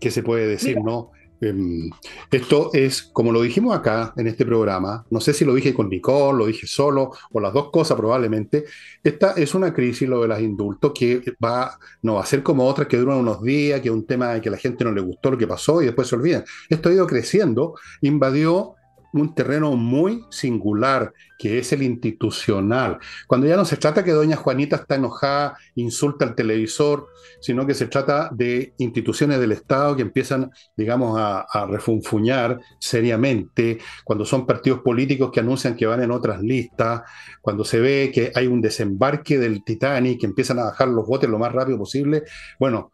[0.00, 1.10] ¿qué se puede decir, no?
[1.40, 1.90] Em,
[2.30, 5.88] esto es, como lo dijimos acá en este programa, no sé si lo dije con
[5.88, 8.64] Nicole, lo dije solo, o las dos cosas probablemente,
[9.02, 12.66] esta es una crisis, lo de los indultos, que va, no va a ser como
[12.66, 15.00] otras que duran unos días, que es un tema que a la gente no le
[15.00, 16.44] gustó lo que pasó y después se olvidan.
[16.68, 18.74] Esto ha ido creciendo, invadió
[19.12, 22.98] un terreno muy singular, que es el institucional.
[23.26, 27.08] Cuando ya no se trata que doña Juanita está enojada, insulta al televisor,
[27.40, 34.24] sino que se trata de instituciones del Estado que empiezan, digamos, a, refunfuñar seriamente, cuando
[34.24, 37.02] son partidos políticos que anuncian que van en otras listas,
[37.40, 41.28] cuando se ve que hay un desembarque del Titanic, que empiezan a bajar los botes
[41.28, 42.22] lo más rápido posible.
[42.58, 42.92] Bueno,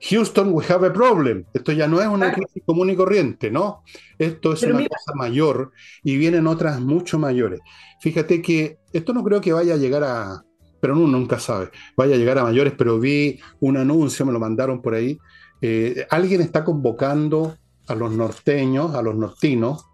[0.00, 1.44] Houston, we have a problem.
[1.52, 3.82] Esto ya no es una crisis común y corriente, ¿no?
[4.18, 5.72] Esto es una cosa mayor
[6.04, 7.60] y vienen otras mucho mayores.
[8.00, 10.44] Fíjate que esto no creo que vaya a llegar a,
[10.80, 14.38] pero uno nunca sabe, vaya a llegar a mayores, pero vi un anuncio, me lo
[14.38, 15.18] mandaron por ahí.
[15.60, 17.56] Eh, alguien está convocando
[17.88, 19.86] a los norteños, a los nortinos,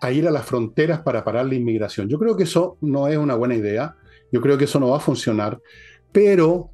[0.00, 2.08] a ir a las fronteras para parar la inmigración.
[2.08, 3.94] Yo creo que eso no es una buena idea,
[4.32, 5.60] yo creo que eso no va a funcionar,
[6.12, 6.70] pero,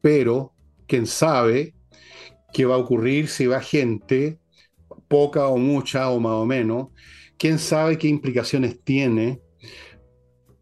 [0.00, 0.52] pero
[0.90, 1.74] quién sabe
[2.52, 4.40] qué va a ocurrir si va gente,
[5.06, 6.88] poca o mucha o más o menos,
[7.38, 9.40] quién sabe qué implicaciones tiene,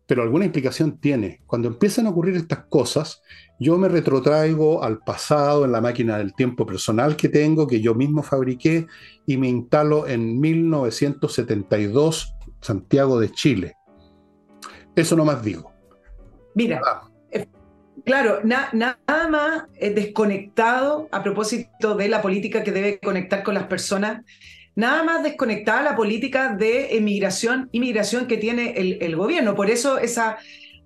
[0.06, 1.40] pero alguna implicación tiene.
[1.46, 3.22] Cuando empiezan a ocurrir estas cosas,
[3.58, 7.94] yo me retrotraigo al pasado en la máquina del tiempo personal que tengo, que yo
[7.94, 8.86] mismo fabriqué,
[9.26, 13.76] y me instalo en 1972, Santiago de Chile.
[14.94, 15.72] Eso no más digo.
[16.54, 17.07] Mira,
[18.08, 23.64] Claro, nada más eh, desconectado a propósito de la política que debe conectar con las
[23.64, 24.24] personas,
[24.74, 29.54] nada más desconectada la política de emigración, inmigración que tiene el, gobierno.
[29.54, 30.38] Por eso esa,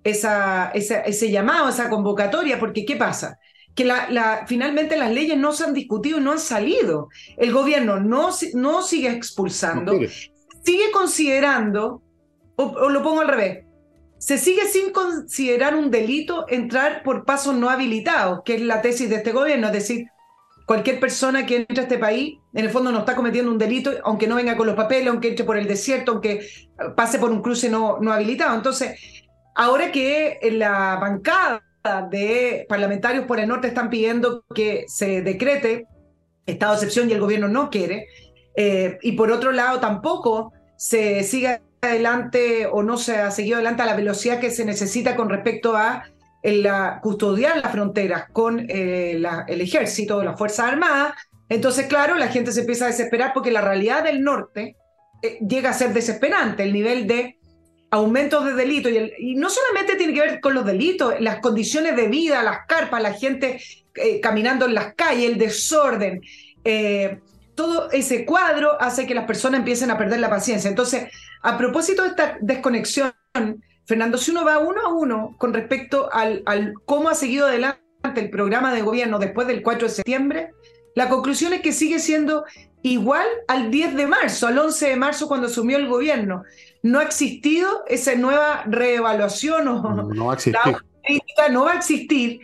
[0.03, 3.39] esa, ese llamado, esa convocatoria, porque ¿qué pasa?
[3.77, 7.09] que la, finalmente las leyes no se han discutido y no han salido.
[7.37, 9.97] El gobierno no, no sigue expulsando,
[10.65, 12.03] sigue considerando,
[12.57, 13.65] o, lo pongo al revés,
[14.23, 19.11] se sigue sin considerar un delito entrar por pasos no habilitados, que es la tesis
[19.11, 20.07] de este gobierno, es decir,
[20.65, 23.91] cualquier persona que entre a este país, en el fondo no está cometiendo un delito,
[24.05, 26.47] aunque no venga con los papeles, aunque entre por el desierto, aunque
[26.95, 28.55] pase por un cruce no, habilitado.
[28.55, 28.97] Entonces,
[29.57, 31.61] ahora que la bancada
[32.09, 35.89] de parlamentarios por el norte están pidiendo que se decrete
[36.47, 38.07] estado de excepción y el gobierno no quiere,
[38.55, 43.83] eh, y por otro lado tampoco se siga adelante o no se ha seguido adelante
[43.83, 46.05] a la velocidad que se necesita con respecto a
[46.45, 51.15] la, custodiar las fronteras con eh, el ejército, las Fuerzas Armadas,
[51.49, 54.77] entonces, claro, la gente se empieza a desesperar porque la realidad del norte
[55.23, 57.37] eh, llega a ser desesperante, el nivel de
[57.91, 62.09] aumentos de delitos, y, no solamente tiene que ver con los delitos, las condiciones de
[62.09, 63.61] vida, las carpas, la gente
[63.97, 66.23] eh, caminando en las calles, el desorden
[67.55, 70.71] todo ese cuadro hace que las personas empiecen a perder la paciencia.
[70.71, 71.09] Entonces,
[71.43, 73.13] a propósito de esta desconexión,
[73.85, 77.81] Fernando, si uno va uno a uno con respecto al, al cómo ha seguido adelante
[78.15, 80.51] el programa de gobierno después del 4 de septiembre,
[80.95, 82.45] la conclusión es que sigue siendo
[82.83, 86.45] igual al 10 de marzo, al 11 de marzo cuando asumió el gobierno.
[86.83, 90.63] No ha existido esa nueva reevaluación o no va a existir.
[91.51, 92.41] no va a existir.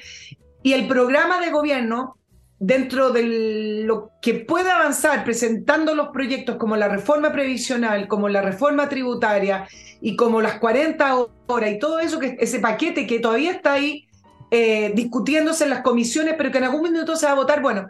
[0.63, 2.17] Y el programa de gobierno
[2.61, 8.42] dentro de lo que pueda avanzar presentando los proyectos como la reforma previsional, como la
[8.42, 9.68] reforma tributaria
[10.01, 14.07] y como las 40 horas y todo eso, que ese paquete que todavía está ahí
[14.51, 17.87] eh, discutiéndose en las comisiones, pero que en algún minuto se va a votar, bueno,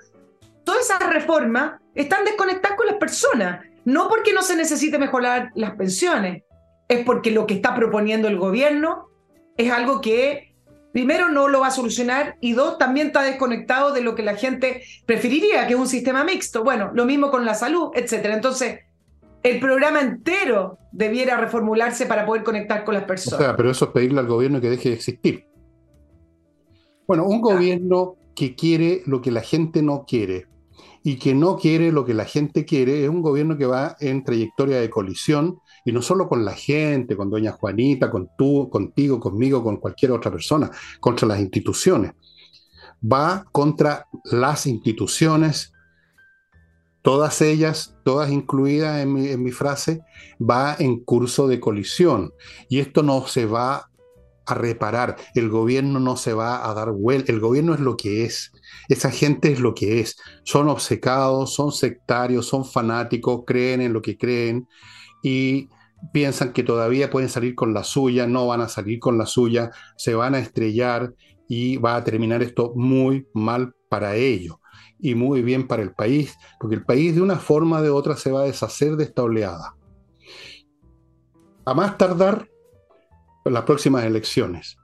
[0.64, 5.76] todas esas reformas están desconectadas con las personas, no porque no se necesite mejorar las
[5.76, 6.42] pensiones,
[6.88, 9.08] es porque lo que está proponiendo el gobierno
[9.56, 10.47] es algo que
[10.92, 14.36] primero no lo va a solucionar y dos, también está desconectado de lo que la
[14.36, 16.64] gente preferiría, que es un sistema mixto.
[16.64, 18.34] Bueno, lo mismo con la salud, etcétera.
[18.34, 18.80] Entonces,
[19.42, 23.40] el programa entero debiera reformularse para poder conectar con las personas.
[23.40, 25.46] O sea, pero eso es pedirle al gobierno que deje de existir.
[27.06, 30.46] Bueno, un gobierno que quiere lo que la gente no quiere
[31.02, 34.24] y que no quiere lo que la gente quiere es un gobierno que va en
[34.24, 39.18] trayectoria de colisión y no solo con la gente, con doña Juanita, con tú, contigo,
[39.18, 40.70] conmigo, con cualquier otra persona,
[41.00, 42.12] contra las instituciones.
[43.02, 45.72] Va contra las instituciones,
[47.00, 50.02] todas ellas, todas incluidas en mi, frase,
[50.38, 52.34] va en curso de colisión.
[52.68, 53.88] Y esto no se va
[54.44, 58.26] a reparar, el gobierno no se va a dar vuelta, el gobierno es lo que
[58.26, 58.52] es,
[58.90, 64.02] esa gente es lo que es, son obcecados, son sectarios, son fanáticos, creen en lo
[64.02, 64.68] que creen
[65.22, 65.70] y
[66.12, 69.70] piensan que todavía pueden salir con la suya, no van a salir con la suya,
[69.96, 71.14] se van a estrellar
[71.48, 74.56] y va a terminar esto muy mal para ellos
[75.00, 78.16] y muy bien para el país, porque el país de una forma o de otra
[78.16, 79.74] se va a deshacer de esta oleada.
[81.64, 82.48] A más tardar,
[83.44, 84.76] las próximas elecciones.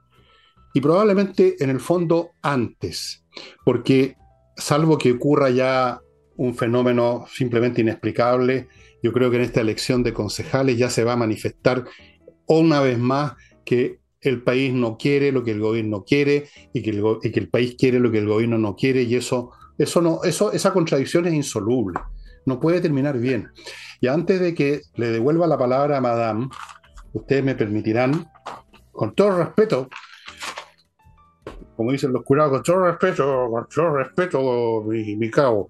[0.73, 3.23] Y probablemente en el fondo antes,
[3.63, 4.15] porque
[4.57, 6.01] salvo que ocurra ya
[6.37, 8.67] un fenómeno simplemente inexplicable,
[9.05, 11.85] yo creo que en esta elección de concejales ya se va a manifestar
[12.47, 16.89] una vez más que el país no quiere lo que el gobierno quiere y que
[16.89, 20.23] el, que el país quiere lo que el gobierno no quiere y eso, eso no,
[20.23, 21.99] eso, esa contradicción es insoluble,
[22.47, 23.51] no puede terminar bien.
[24.01, 26.49] Y antes de que le devuelva la palabra a Madame,
[27.13, 28.27] ustedes me permitirán,
[28.91, 29.87] con todo respeto,
[31.75, 35.69] como dicen los curados, con todo respeto, con todo respeto, mi, mi cabo.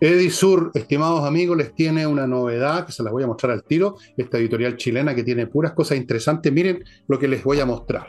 [0.00, 3.96] Edisur, estimados amigos, les tiene una novedad que se las voy a mostrar al tiro.
[4.16, 6.50] Esta editorial chilena que tiene puras cosas interesantes.
[6.50, 8.06] Miren lo que les voy a mostrar.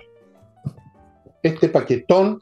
[1.44, 2.40] Este paquetón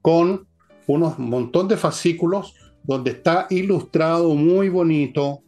[0.00, 0.48] con
[0.86, 2.54] unos montón de fascículos
[2.84, 5.42] donde está ilustrado muy bonito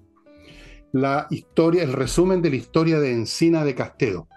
[0.92, 4.28] la historia, el resumen de la historia de Encina de Castedo.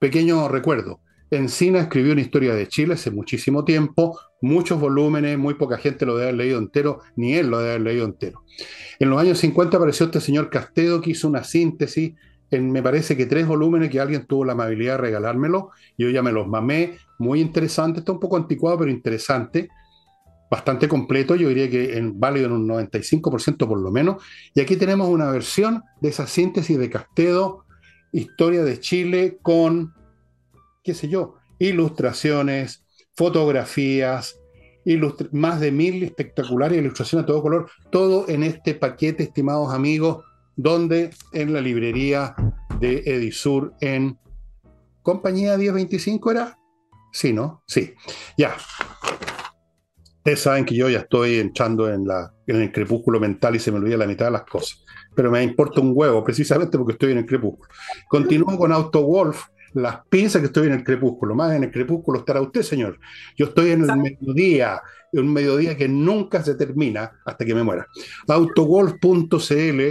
[0.00, 1.00] Pequeño recuerdo.
[1.30, 6.16] Encina escribió una historia de Chile hace muchísimo tiempo, muchos volúmenes, muy poca gente lo
[6.16, 8.44] debe haber leído entero, ni él lo debe haber leído entero.
[8.98, 12.14] En los años 50 apareció este señor Castedo que hizo una síntesis
[12.50, 16.22] en, me parece que tres volúmenes que alguien tuvo la amabilidad de regalármelo, yo ya
[16.22, 19.68] me los mamé, muy interesante, está un poco anticuado, pero interesante,
[20.50, 24.22] bastante completo, yo diría que en, válido en un 95% por lo menos,
[24.54, 27.64] y aquí tenemos una versión de esa síntesis de Castedo,
[28.12, 29.92] Historia de Chile, con
[30.88, 32.82] qué sé yo, ilustraciones,
[33.14, 34.40] fotografías,
[35.32, 40.24] más de mil espectaculares ilustraciones a todo color, todo en este paquete, estimados amigos,
[40.56, 42.34] donde en la librería
[42.80, 44.18] de Edisur en
[45.02, 46.58] compañía 1025 era.
[47.12, 47.62] Sí, ¿no?
[47.66, 47.92] Sí.
[48.38, 48.56] Ya.
[50.16, 52.06] Ustedes saben que yo ya estoy entrando en,
[52.46, 54.82] el crepúsculo mental y se me olvida la mitad de las cosas.
[55.14, 57.68] Pero me importa un huevo, precisamente porque estoy en el crepúsculo.
[58.08, 62.20] Continúo con Auto Wolf, las piensas que estoy en el crepúsculo, más en el crepúsculo
[62.20, 62.98] estará usted, señor.
[63.36, 64.80] Yo estoy en el mediodía,
[65.12, 67.86] un mediodía que nunca se termina hasta que me muera.
[68.28, 69.82] Autowolf.cl,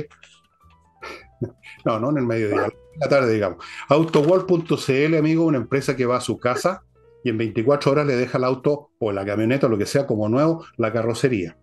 [1.85, 3.63] no, no en el mediodía, en la tarde, digamos.
[3.89, 6.83] Autowolf.cl, amigo, una empresa que va a su casa
[7.23, 10.07] y en 24 horas le deja el auto o la camioneta o lo que sea
[10.07, 11.57] como nuevo, la carrocería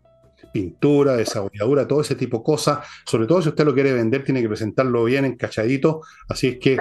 [0.52, 2.86] pintura, desabolladura, todo ese tipo de cosas.
[3.04, 6.02] Sobre todo si usted lo quiere vender, tiene que presentarlo bien encachadito.
[6.28, 6.78] Así es que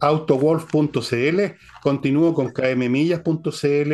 [0.00, 1.40] autowolf.cl,
[1.82, 3.92] continúo con kmmillas.cl,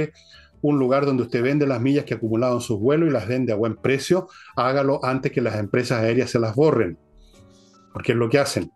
[0.63, 3.29] un lugar donde usted vende las millas que ha acumulado en sus vuelos y las
[3.29, 4.29] vende a buen precio.
[4.57, 6.99] Hágalo antes que las empresas aéreas se las borren,
[7.93, 8.73] porque es lo que hacen.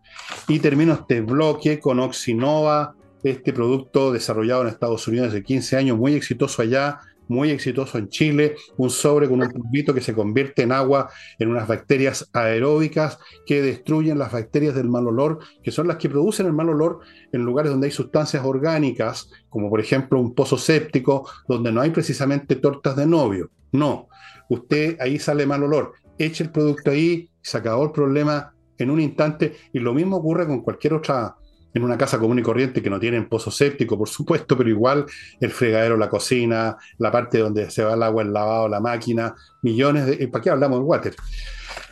[0.47, 5.97] Y termino este bloque con Oxinova, este producto desarrollado en Estados Unidos hace 15 años,
[5.97, 10.63] muy exitoso allá, muy exitoso en Chile, un sobre con un polvito que se convierte
[10.63, 15.87] en agua en unas bacterias aeróbicas que destruyen las bacterias del mal olor, que son
[15.87, 16.99] las que producen el mal olor
[17.31, 21.91] en lugares donde hay sustancias orgánicas, como por ejemplo un pozo séptico, donde no hay
[21.91, 23.51] precisamente tortas de novio.
[23.71, 24.09] No,
[24.49, 28.99] usted ahí sale mal olor, eche el producto ahí, se acabó el problema en un
[28.99, 31.35] instante y lo mismo ocurre con cualquier otra
[31.73, 35.05] en una casa común y corriente que no tienen pozo séptico, por supuesto, pero igual
[35.39, 39.35] el fregadero, la cocina, la parte donde se va el agua, el lavado, la máquina,
[39.61, 40.27] millones de...
[40.27, 41.15] ¿Para qué hablamos de water?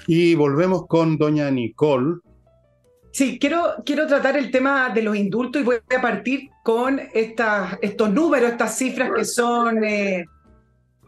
[0.07, 2.19] Y volvemos con doña Nicole.
[3.11, 7.77] Sí, quiero, quiero tratar el tema de los indultos y voy a partir con estas,
[7.81, 10.25] estos números, estas cifras que son, eh,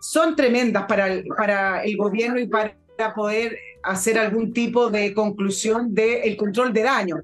[0.01, 2.75] son tremendas para el, para el gobierno y para
[3.15, 7.17] poder hacer algún tipo de conclusión del control de daño.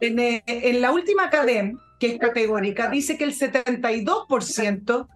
[0.00, 5.08] Eh, en, la última cadena, que es categórica, dice que el 72%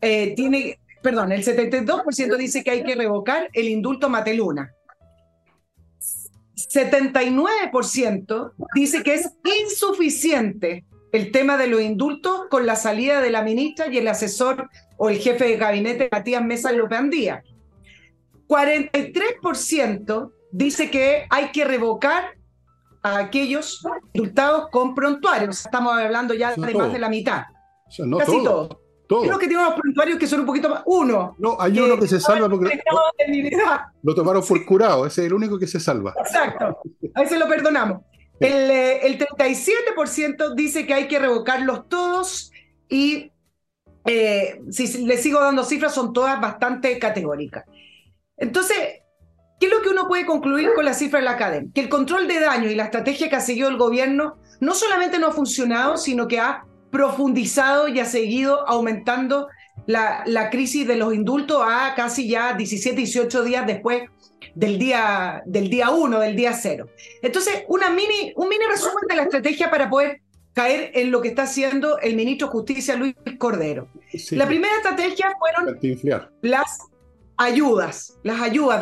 [0.00, 4.72] eh, tiene, perdón, el 72% dice que hay que revocar el indulto Mateluna.
[6.56, 9.30] 79% dice que es
[9.62, 14.68] insuficiente el tema de los indultos con la salida de la ministra y el asesor
[14.96, 17.44] o el jefe de gabinete Matías Mesa López Andía.
[18.48, 22.37] 43% dice que hay que revocar
[23.14, 25.64] a aquellos indultados con prontuarios.
[25.64, 27.44] Estamos hablando ya de más de la mitad.
[27.86, 28.82] Casi todo.
[29.08, 30.82] Creo que tiene unos prontuarios que son un poquito más.
[30.84, 31.34] Uno.
[31.38, 32.80] No, hay uno que se salva porque.
[34.02, 36.14] Lo, tomaron por curado, ese es el único que se salva.
[36.18, 36.78] Exacto.
[37.14, 38.02] A ese lo perdonamos.
[38.38, 42.52] El, eh, el 37% dice que hay que revocarlos todos
[42.88, 43.32] y
[44.04, 47.64] eh, si le sigo dando cifras, son todas bastante categóricas.
[48.36, 49.02] Entonces,
[49.58, 51.68] ¿Qué es lo que uno puede concluir con la cifra de la cadena?
[51.74, 55.18] Que el control de daño y la estrategia que ha seguido el gobierno no solamente
[55.18, 59.48] no ha funcionado, sino que ha profundizado y ha seguido aumentando
[59.86, 64.02] la, la crisis de los indultos a casi ya 17, 18 días después
[64.54, 66.88] del día, del día 1, del día 0.
[67.22, 70.20] Entonces, una mini, un mini resumen de la estrategia para poder
[70.52, 73.88] caer en lo que está haciendo el ministro de Justicia Luis Cordero.
[74.32, 75.78] La primera estrategia fueron
[76.42, 76.78] las
[77.36, 78.80] ayudas, las ayudas,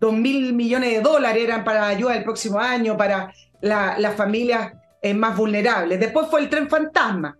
[0.00, 4.14] 2 mil, mil millones de dólares eran para la ayuda del próximo año, para las
[4.14, 4.72] familias
[5.02, 6.00] eh, más vulnerables.
[6.00, 7.36] Después fue el tren fantasma.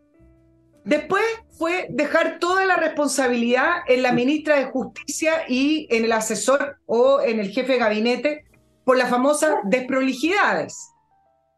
[0.85, 1.23] Después
[1.59, 7.21] fue dejar toda la responsabilidad en la ministra de Justicia y en el asesor o
[7.21, 8.45] en el jefe de gabinete
[8.85, 10.93] por las famosas desprolijidades.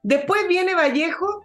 [0.03, 1.45] Después viene Vallejo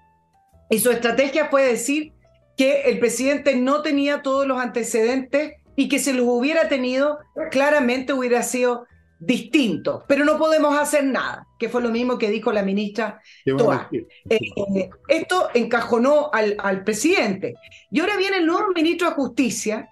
[0.69, 2.13] y su estrategia fue decir
[2.57, 7.19] que el presidente no tenía todos los antecedentes y que si los hubiera tenido,
[7.51, 8.87] claramente hubiera sido
[9.19, 13.21] distinto, pero no podemos hacer nada, que fue lo mismo que dijo la ministra
[13.57, 13.89] Toa.
[14.29, 17.55] Eh, esto encajonó al, al, presidente.
[17.91, 19.89] Y ahora viene el nuevo ministro de Justicia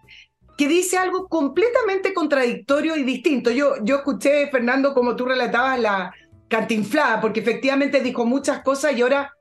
[0.58, 3.50] que dice algo completamente contradictorio y distinto.
[3.50, 6.14] Yo, yo escuché, Fernando, como tú relatabas la
[6.48, 9.32] cantinflada, porque efectivamente dijo muchas cosas y ahora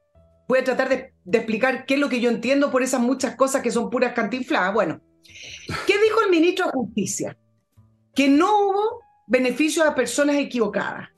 [0.49, 3.37] voy a tratar de, de explicar qué es lo que yo entiendo por esas muchas
[3.37, 4.73] cosas que son puras cantinfladas.
[4.73, 5.01] Bueno,
[5.87, 7.37] ¿qué dijo el ministro de Justicia?
[8.15, 9.02] Que no hubo
[9.33, 11.09] beneficios a personas equivocadas.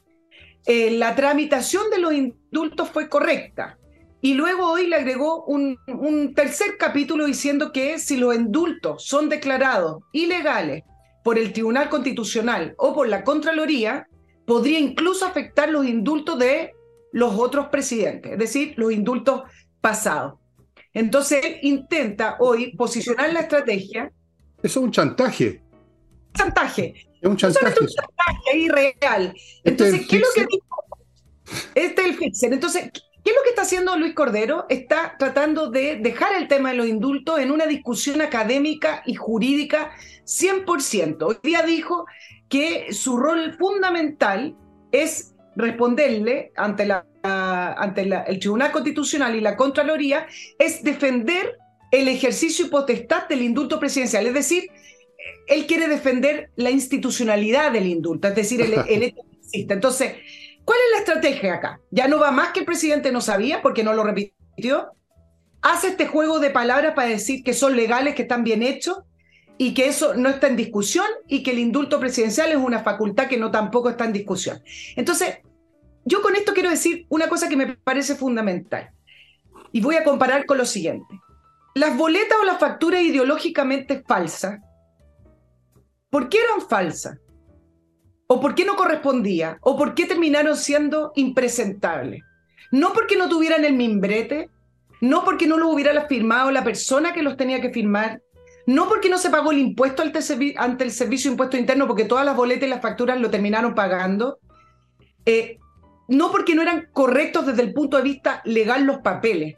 [0.66, 3.76] Eh, la tramitación de los indultos fue correcta.
[4.20, 9.28] Y luego hoy le agregó un, un, tercer capítulo diciendo que si los indultos son
[9.28, 10.84] declarados ilegales
[11.24, 14.06] por el Tribunal Constitucional o por la Contraloría,
[14.46, 16.72] podría incluso afectar los indultos de
[17.12, 19.42] los otros presidentes, es decir, los indultos
[19.80, 20.34] pasados.
[20.92, 24.12] Entonces él intenta hoy posicionar la estrategia.
[24.62, 25.63] Eso es un chantaje.
[26.34, 26.94] Chantaje.
[27.20, 27.80] Es un chantaje.
[27.80, 29.34] un chantaje irreal.
[29.34, 30.84] Este Entonces, ¿qué es lo que dijo?
[31.74, 32.52] Este es el fixer.
[32.52, 34.66] Entonces, ¿qué es lo que está haciendo Luis Cordero?
[34.68, 39.92] Está tratando de dejar el tema de los indultos en una discusión académica y jurídica
[40.24, 41.22] 100%.
[41.22, 42.06] Hoy día dijo
[42.48, 44.56] que su rol fundamental
[44.92, 50.26] es responderle ante, la, ante el Tribunal Constitucional y la Contraloría,
[50.58, 51.58] es defender
[51.90, 54.26] el ejercicio y potestad del indulto presidencial.
[54.26, 54.64] Es decir,
[55.46, 58.72] él quiere defender la institucionalidad del indulto, es decir, el,
[59.02, 59.74] hecho que existe.
[59.74, 60.14] Entonces,
[60.64, 61.80] ¿cuál es la estrategia acá?
[61.90, 64.92] Ya no va más que el presidente no sabía porque no lo repitió.
[65.62, 68.98] Hace este juego de palabras para decir que son legales, que están bien hechos
[69.56, 73.28] y que eso no está en discusión y que el indulto presidencial es una facultad
[73.28, 74.62] que no tampoco está en discusión.
[74.96, 75.38] Entonces,
[76.04, 78.90] yo con esto quiero decir una cosa que me parece fundamental
[79.72, 81.20] y voy a comparar con lo siguiente.
[81.74, 84.60] Las boletas o las facturas ideológicamente falsas
[86.14, 87.18] ¿Por qué eran falsas?
[88.28, 89.58] ¿O por qué no correspondía?
[89.62, 92.22] ¿O por qué terminaron siendo impresentables?
[92.70, 94.48] No porque no tuvieran el mimbrete,
[95.00, 98.22] no porque no lo hubiera firmado la persona que los tenía que firmar,
[98.64, 102.24] no porque no se pagó el impuesto ante el Servicio de Impuesto Interno, porque todas
[102.24, 104.38] las boletas y las facturas lo terminaron pagando,
[105.26, 105.58] eh,
[106.06, 109.56] no porque no eran correctos desde el punto de vista legal los papeles,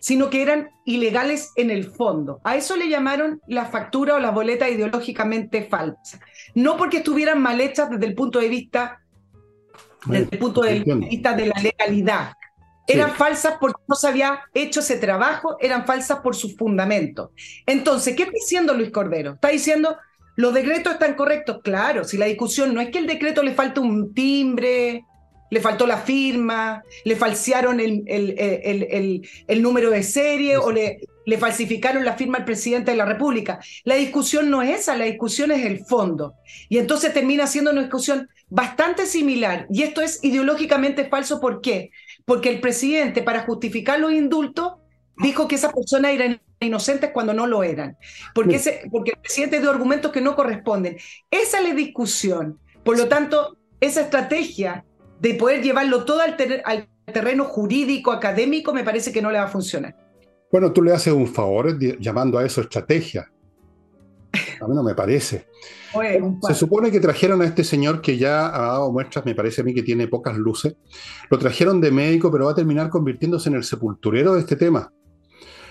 [0.00, 2.40] sino que eran ilegales en el fondo.
[2.42, 6.20] A eso le llamaron la factura o la boleta ideológicamente falsa.
[6.54, 9.00] No porque estuvieran mal hechas desde el punto de vista,
[10.06, 12.32] desde el punto de vista de la legalidad.
[12.86, 17.30] Eran falsas porque no se había hecho ese trabajo, eran falsas por sus fundamentos.
[17.64, 19.34] Entonces, ¿qué está diciendo Luis Cordero?
[19.34, 19.96] Está diciendo,
[20.34, 21.60] los decretos están correctos.
[21.62, 25.04] Claro, si la discusión no es que el decreto le falta un timbre,
[25.50, 31.38] le faltó la firma, le falsearon el, el, el, número de serie o le, le
[31.38, 33.60] falsificaron la firma al presidente de la República.
[33.84, 36.34] La discusión no es esa, la discusión es el fondo.
[36.68, 39.66] Y entonces termina siendo una discusión bastante similar.
[39.70, 41.40] Y esto es ideológicamente falso.
[41.40, 41.90] ¿Por qué?
[42.24, 44.74] Porque el presidente, para justificar los indultos,
[45.16, 47.96] dijo que esas personas eran inocentes cuando no lo eran.
[48.34, 50.96] Porque, ese, porque el presidente dio argumentos que no corresponden.
[51.30, 52.58] Esa es la discusión.
[52.84, 54.84] Por lo tanto, esa estrategia
[55.20, 59.48] de poder llevarlo todo al, terreno jurídico, académico, me parece que no le va a
[59.48, 59.96] funcionar.
[60.50, 63.30] Bueno, tú le haces un favor llamando a eso estrategia.
[64.60, 65.46] A mí no me parece.
[66.42, 69.64] Se supone que trajeron a este señor que ya ha dado muestras, me parece a
[69.64, 70.76] mí que tiene pocas luces.
[71.28, 74.92] Lo trajeron de médico, pero va a terminar convirtiéndose en el sepulturero de este tema.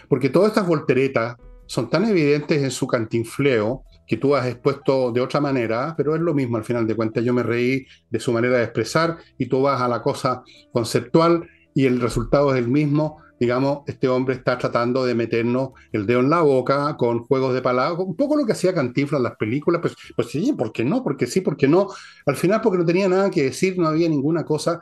[0.09, 5.21] Porque todas estas volteretas son tan evidentes en su cantinfleo que tú has expuesto de
[5.21, 7.23] otra manera, pero es lo mismo al final de cuentas.
[7.23, 10.41] Yo me reí de su manera de expresar y tú vas a la cosa
[10.73, 16.07] conceptual y el resultado es el mismo, digamos, este hombre está tratando de meternos el
[16.07, 19.23] dedo en la boca con juegos de palabras, un poco lo que hacía Cantinflas en
[19.23, 21.03] las películas, pues, pues sí, ¿por qué no?
[21.03, 21.89] Porque sí, porque no.
[22.25, 24.81] Al final, porque no tenía nada que decir, no había ninguna cosa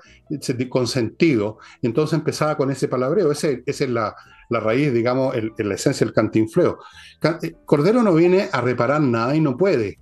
[0.70, 1.58] con sentido.
[1.82, 3.30] Entonces empezaba con ese palabreo.
[3.30, 4.16] Ese, esa es la,
[4.50, 6.80] raíz, digamos, la esencia del cantinfleo.
[7.42, 10.00] Eh, Cordero no viene a reparar nada y no puede.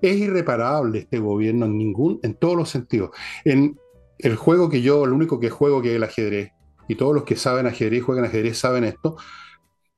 [0.00, 3.10] Es irreparable este gobierno en ningún, en todos los sentidos.
[3.44, 3.78] En
[4.18, 6.52] el juego que yo, el único que juego que es el ajedrez,
[6.88, 9.16] y todos los que saben ajedrez, juegan ajedrez, saben esto,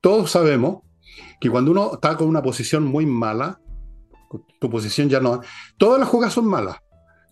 [0.01, 0.79] todos sabemos
[1.39, 3.59] que cuando uno está con una posición muy mala,
[4.59, 5.41] tu posición ya no...
[5.77, 6.77] Todas las jugadas son malas.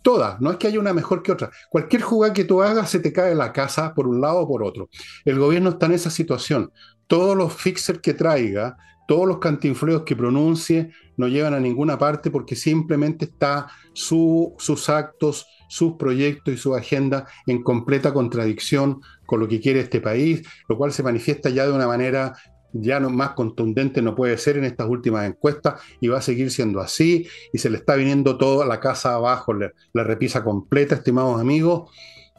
[0.01, 1.49] Todas, no es que haya una mejor que otra.
[1.69, 4.63] Cualquier jugada que tú hagas se te cae la casa por un lado o por
[4.63, 4.89] otro.
[5.25, 6.71] El gobierno está en esa situación.
[7.07, 8.77] Todos los fixers que traiga,
[9.07, 14.89] todos los cantinfleos que pronuncie, no llevan a ninguna parte porque simplemente está su, sus
[14.89, 20.47] actos, sus proyectos y su agenda en completa contradicción con lo que quiere este país,
[20.69, 22.33] lo cual se manifiesta ya de una manera
[22.73, 26.51] ya no, más contundente no puede ser en estas últimas encuestas y va a seguir
[26.51, 31.39] siendo así y se le está viniendo toda la casa abajo, la repisa completa, estimados
[31.39, 31.91] amigos,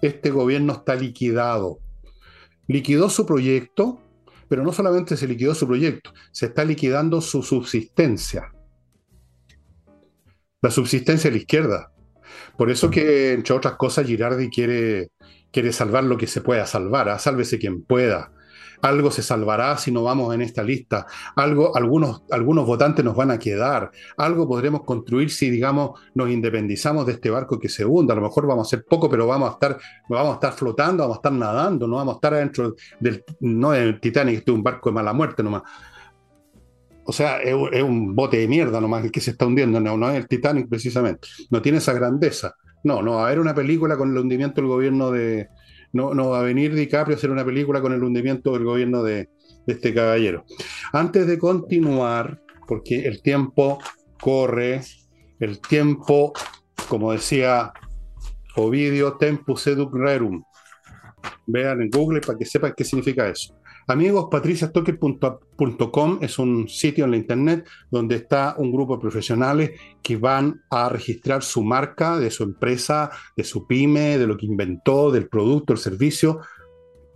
[0.02, 1.78] este gobierno está liquidado.
[2.66, 4.00] Liquidó su proyecto,
[4.48, 8.52] pero no solamente se liquidó su proyecto, se está liquidando su subsistencia.
[10.60, 11.92] La subsistencia de la izquierda.
[12.56, 15.10] Por eso que, entre otras cosas, Girardi quiere,
[15.52, 17.08] quiere salvar lo que se pueda salvar.
[17.08, 17.18] ¿ah?
[17.18, 18.32] Sálvese quien pueda.
[18.82, 21.06] Algo se salvará si no vamos en esta lista.
[21.36, 23.90] Algo, algunos, algunos votantes nos van a quedar.
[24.16, 28.12] Algo podremos construir si, digamos, nos independizamos de este barco que se hunda.
[28.12, 31.02] A lo mejor vamos a ser poco, pero vamos a estar, vamos a estar flotando,
[31.02, 34.62] vamos a estar nadando, no vamos a estar adentro del, no del Titanic, es un
[34.62, 35.62] barco de mala muerte nomás.
[37.04, 40.10] O sea, es, un bote de mierda nomás el que se está hundiendo, no, no
[40.10, 41.26] es el Titanic precisamente.
[41.50, 42.54] No tiene esa grandeza.
[42.84, 45.48] No, no a haber una película con el hundimiento del gobierno de.
[45.92, 49.02] No, no va a venir DiCaprio a hacer una película con el hundimiento del gobierno
[49.02, 49.28] de,
[49.66, 50.44] este caballero.
[50.92, 53.78] Antes de continuar, porque el tiempo
[54.20, 54.80] corre,
[55.40, 56.32] el tiempo,
[56.88, 57.72] como decía
[58.56, 60.42] Ovidio, tempus educ rerum.
[61.46, 63.57] Vean en Google para que sepan qué significa eso.
[63.90, 69.70] Amigos, patriciastocker.com es un sitio en la internet donde está un grupo de profesionales
[70.02, 74.44] que van a registrar su marca de su empresa, de su pyme, de lo que
[74.44, 76.40] inventó, del producto, el servicio,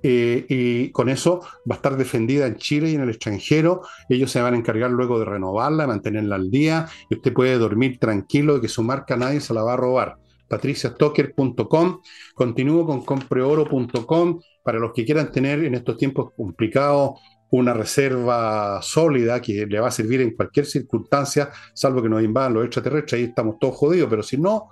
[0.02, 3.82] eh, y con eso va a estar defendida en Chile y en el extranjero.
[4.08, 7.98] Ellos se van a encargar luego de renovarla, mantenerla al día y usted puede dormir
[7.98, 10.21] tranquilo de que su marca nadie se la va a robar.
[10.53, 12.00] patriciastocker.com.
[12.34, 17.12] Continúo con compreoro.com para los que quieran tener en estos tiempos complicados
[17.50, 22.55] una reserva sólida que le va a servir en cualquier circunstancia, salvo que nos invadan
[22.55, 24.68] los extraterrestres, ahí estamos todos jodidos, pero si no,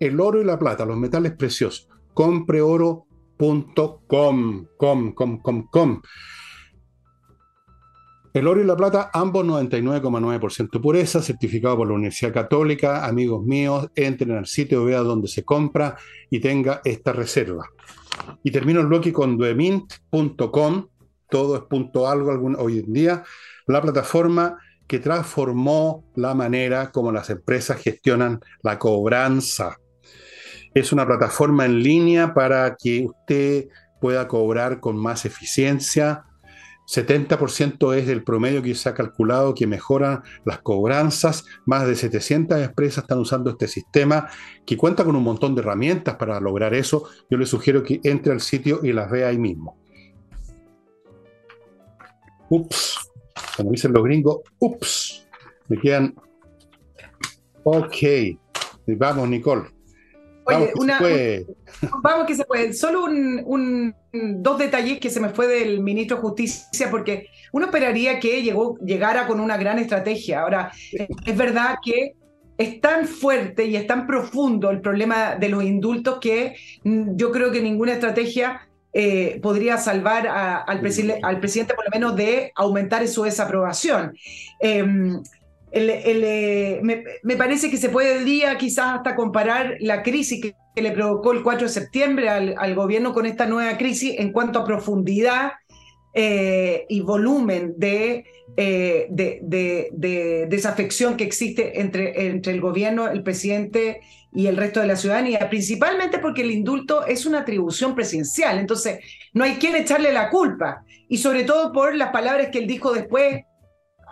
[0.00, 6.00] el oro y la plata, los metales preciosos, compreoro.com, com, com, com, com.
[8.36, 13.06] El oro y la plata, ambos 99,9% pureza, certificado por la Universidad Católica.
[13.06, 15.96] Amigos míos, entren al sitio, vean dónde se compra
[16.28, 17.66] y tenga esta reserva.
[18.42, 20.88] Y termino el bloque con duemint.com,
[21.30, 23.24] todo es punto algo hoy en día,
[23.68, 29.78] la plataforma que transformó la manera como las empresas gestionan la cobranza.
[30.74, 33.68] Es una plataforma en línea para que usted
[33.98, 36.25] pueda cobrar con más eficiencia,
[36.86, 41.44] 70% es el promedio que se ha calculado que mejora las cobranzas.
[41.64, 44.28] Más de 700 empresas están usando este sistema
[44.64, 47.08] que cuenta con un montón de herramientas para lograr eso.
[47.28, 49.76] Yo le sugiero que entre al sitio y las vea ahí mismo.
[52.48, 53.10] Ups,
[53.56, 55.26] como dicen los gringos, ups,
[55.68, 56.14] me quedan.
[57.64, 57.96] Ok,
[58.86, 59.75] vamos, Nicole.
[60.46, 61.46] Oye, vamos, que
[62.02, 62.72] vamos que se puede.
[62.72, 68.20] Solo un, dos detalles que se me fue del ministro de Justicia, porque uno esperaría
[68.20, 70.42] que llegó, llegara con una gran estrategia.
[70.42, 72.14] Ahora, es verdad que
[72.58, 77.50] es tan fuerte y es tan profundo el problema de los indultos que yo creo
[77.50, 78.66] que ninguna estrategia
[78.98, 80.64] eh, podría salvar al,
[81.22, 84.14] al, presidente, por lo menos, de aumentar su desaprobación.
[85.78, 90.90] Eh, me, parece que se puede el día quizás hasta comparar la crisis que, le
[90.90, 95.52] provocó el 4 de septiembre al, gobierno con esta nueva crisis en cuanto a profundidad
[96.12, 98.24] eh, y volumen de,
[98.58, 104.00] eh, de, desafección que existe entre, entre el gobierno, el presidente
[104.34, 108.98] y el resto de la ciudadanía, principalmente porque el indulto es una atribución presidencial, entonces
[109.32, 112.92] no hay quien echarle la culpa, y sobre todo por las palabras que él dijo
[112.92, 113.44] después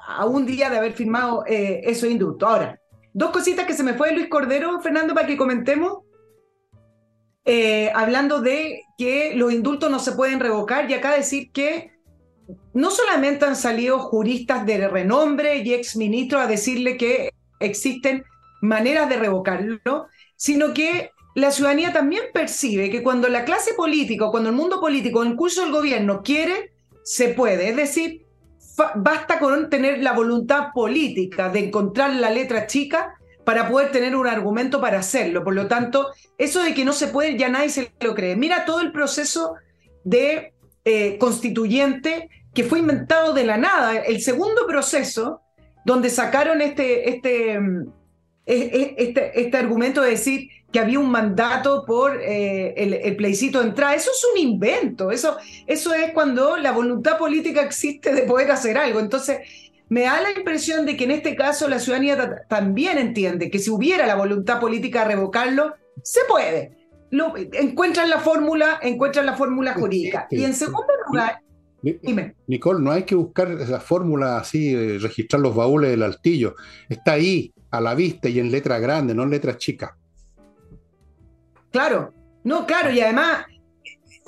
[0.06, 2.48] a un día de haber firmado eh, esos indultos.
[2.48, 2.80] Ahora,
[3.12, 5.98] dos cositas que se me fue Luis Cordero, Fernando, para que comentemos.
[7.44, 11.92] eh, hablando de que los indultos no se pueden revocar y acá decir que
[12.72, 17.30] no solamente han salido juristas de renombre y exministros a decirle que
[17.60, 18.24] existen
[18.60, 24.50] maneras de revocarlo, sino que la ciudadanía también percibe que cuando la clase política, cuando
[24.50, 27.70] el mundo político, incluso el gobierno quiere, se puede.
[27.70, 28.23] Es decir,
[28.96, 33.14] basta con tener la voluntad política de encontrar la letra chica
[33.44, 35.44] para poder tener un argumento para hacerlo.
[35.44, 36.08] Por lo tanto,
[36.38, 38.36] eso de que no se puede, ya nadie se lo cree.
[38.36, 39.54] Mira todo el proceso
[40.02, 40.54] de
[40.84, 43.96] eh, constituyente que fue inventado de la nada.
[43.96, 45.42] El segundo proceso,
[45.84, 47.86] donde sacaron este, este, mm,
[48.46, 53.60] e, e, este, este argumento de decir que había un mandato por eh, el, plebiscito
[53.60, 53.94] de entrada.
[53.94, 55.36] Eso es un invento, eso,
[55.68, 58.98] eso es cuando la voluntad política existe de poder hacer algo.
[58.98, 59.38] Entonces,
[59.88, 63.70] me da la impresión de que en este caso la ciudadanía también entiende que si
[63.70, 66.76] hubiera la voluntad política de revocarlo, se puede.
[67.12, 70.26] Lo, encuentran la fórmula, encuentran la fórmula jurídica.
[70.28, 71.38] Y en segundo lugar,
[71.82, 72.34] dime.
[72.48, 76.56] Nicole, no hay que buscar esa fórmula así, registrar los baúles del altillo.
[76.88, 79.96] Está ahí, a la vista y en letra grande, no en letra chica.
[81.74, 82.14] Claro,
[82.44, 83.46] no, claro, y además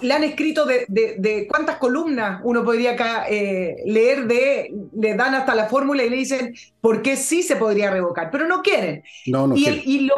[0.01, 5.55] le han escrito de, cuántas columnas uno podría acá, eh, leer de, le dan hasta
[5.55, 9.05] la fórmula y le dicen por qué sí se podría revocar, pero no quieren.
[9.26, 10.16] No, no y, y lo,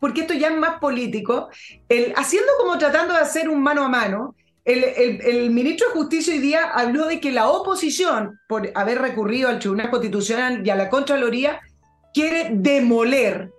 [0.00, 1.48] porque esto ya es más político,
[1.88, 4.34] el, haciendo como tratando de hacer un mano a mano,
[4.64, 9.48] el, el, ministro de Justicia hoy día habló de que la oposición, por haber recurrido
[9.48, 11.60] al Tribunal Constitucional y a la Contraloría,
[12.12, 13.52] quiere demoler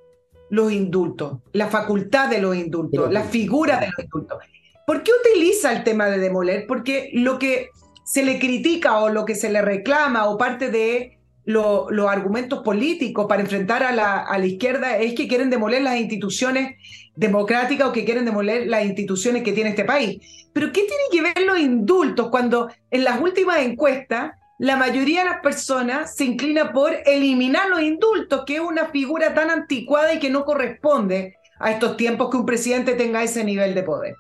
[0.54, 4.38] los indultos, la facultad de los indultos, la figura de los indultos.
[4.86, 6.66] ¿Por qué utiliza el tema de demoler?
[6.68, 7.70] Porque lo que
[8.06, 13.26] se le critica o lo que se le reclama o parte de los argumentos políticos
[13.28, 16.78] para enfrentar a la, a la izquierda es que quieren demoler las instituciones
[17.16, 20.22] democráticas o que quieren demoler las instituciones que tiene este país.
[20.54, 25.30] Pero ¿qué tiene que ver los indultos cuando en las últimas encuestas la mayoría de
[25.30, 30.20] las personas se inclina por eliminar los indultos, que es una figura tan anticuada y
[30.20, 34.16] que no corresponde a estos tiempos que un presidente tenga ese nivel de poder?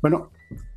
[0.00, 0.30] Bueno,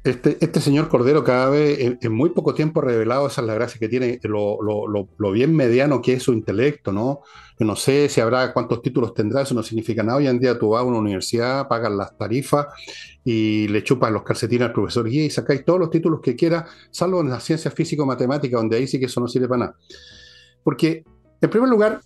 [0.09, 3.53] este, este señor Cordero cada vez en, muy poco tiempo ha revelado, esa es la
[3.53, 7.21] gracia que tiene, lo, bien mediano que es su intelecto, ¿no?
[7.59, 10.17] No sé si habrá cuántos títulos tendrá, eso no significa nada.
[10.17, 12.67] Hoy en día tú vas a una universidad, pagas las tarifas
[13.23, 16.69] y le chupas los calcetines al profesor guía y sacáis todos los títulos que quieras,
[16.91, 19.75] salvo en las ciencias físico-matemáticas, donde ahí sí que eso no sirve para nada.
[20.63, 21.03] Porque,
[21.41, 22.01] en primer lugar,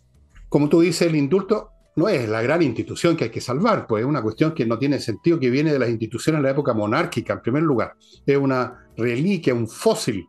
[0.49, 4.01] como tú dices, el indulto no es la gran institución que hay que salvar, pues
[4.01, 6.73] es una cuestión que no tiene sentido, que viene de las instituciones de la época
[6.73, 7.95] monárquica, en primer lugar.
[8.25, 10.25] Es una reliquia, un fósil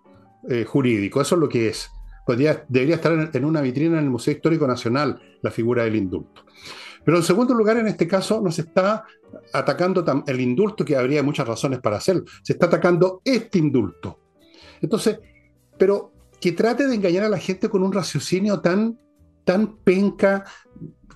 [0.48, 1.90] eh, jurídico, eso es lo que es.
[2.26, 6.44] Podría, debería estar en, una vitrina en el Museo Histórico Nacional la figura del indulto.
[7.04, 9.04] Pero en segundo lugar, en este caso, no se está
[9.52, 14.20] atacando el indulto, que habría muchas razones para hacerlo, se está atacando este indulto.
[14.80, 15.18] Entonces,
[15.78, 18.98] pero que trate de engañar a la gente con un raciocinio tan,
[19.44, 20.44] tan penca,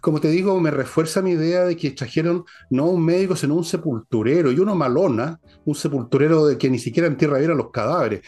[0.01, 3.65] como te digo, me refuerza mi idea de que trajeron no un médico, sino un
[3.65, 8.21] sepulturero, y uno malona, un sepulturero de que ni siquiera en tierra viera los cadáveres.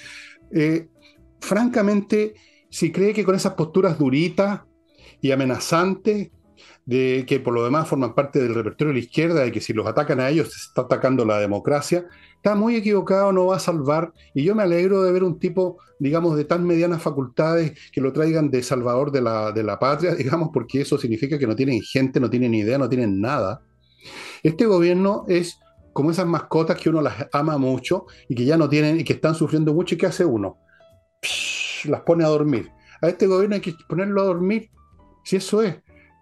[0.51, 0.89] Eh,
[1.41, 2.35] francamente,
[2.71, 4.63] si cree que con esas posturas duritas
[5.21, 6.31] y amenazantes,
[6.91, 9.73] de que por lo demás forman parte del repertorio de la izquierda, de que si
[9.73, 13.61] los atacan a ellos se está atacando la democracia, está muy equivocado, no va a
[13.61, 14.13] salvar.
[14.35, 18.13] Y yo me alegro de ver un tipo, digamos, de tan medianas facultades que lo
[18.13, 21.81] traigan de salvador de la, de la patria, digamos, porque eso significa que no tienen
[21.81, 23.63] gente, no tienen idea, no tienen nada.
[24.43, 25.61] Este gobierno es
[25.93, 29.13] como esas mascotas que uno las ama mucho y que ya no tienen y que
[29.13, 29.95] están sufriendo mucho.
[29.95, 30.59] ¿Y qué hace uno?
[31.85, 32.69] las pone a dormir.
[33.01, 34.71] A este gobierno hay que ponerlo a dormir.
[35.25, 35.77] Si eso es.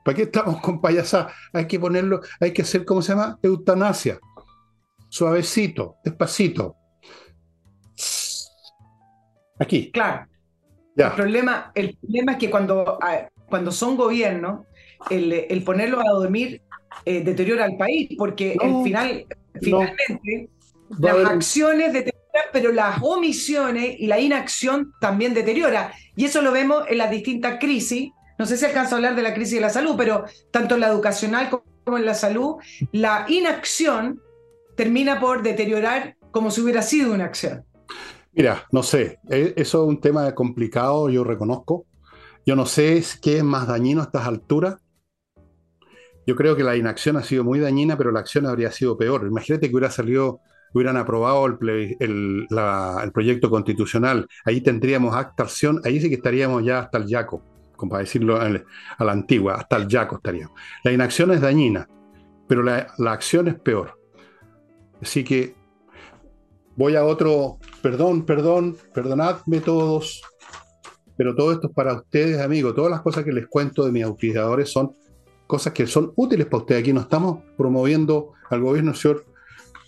[0.08, 1.34] ¿Para qué estamos con payasadas?
[1.52, 3.38] Hay que ponerlo, hay que hacer, ¿cómo se llama?
[3.42, 4.18] Eutanasia
[5.10, 6.76] suavecito, despacito.
[9.58, 9.90] Aquí.
[9.92, 10.26] Claro.
[10.96, 14.64] El, problema, el problema es que cuando, ah, cuando son gobiernos,
[15.10, 16.62] el, el ponerlos a dormir
[17.04, 19.26] eh, deteriora al país, porque el final,
[19.60, 20.48] finalmente
[21.00, 25.92] las acciones deterioran, pero las omisiones y la inacción también deteriora.
[26.16, 28.10] Y eso lo vemos en las distintas crisis.
[28.38, 30.80] No sé si alcanzo a hablar de la crisis de la salud, pero tanto en
[30.80, 31.50] la educacional
[31.84, 32.56] como en la salud,
[32.92, 34.20] la inacción
[34.76, 37.64] termina por deteriorar como si hubiera sido una acción.
[38.32, 41.86] Mira, no sé, e, eso es un tema complicado, yo reconozco.
[42.46, 44.76] Yo no sé qué es más dañino a estas alturas.
[46.26, 49.26] Yo creo que la inacción ha sido muy dañina, pero la acción habría sido peor.
[49.26, 50.40] Imagínate que hubiera salido,
[50.72, 52.46] hubieran aprobado el,
[53.12, 54.28] proyecto constitucional.
[54.44, 57.42] Ahí tendríamos acta acción, ahí sí que estaríamos ya hasta el yaco,
[57.78, 60.58] como para decirlo a la antigua, hasta el yaco estaríamos.
[60.84, 61.88] La inacción es dañina,
[62.46, 63.98] pero la acción es peor.
[65.00, 65.54] Así que
[66.76, 70.22] voy a otro, perdón, perdón, perdonadme todos,
[71.16, 72.74] pero todo esto es para ustedes, amigos.
[72.74, 74.94] Todas las cosas que les cuento de mis auspiciadores son
[75.46, 76.82] cosas que son útiles para ustedes.
[76.82, 79.24] Aquí no estamos promoviendo al gobierno, señor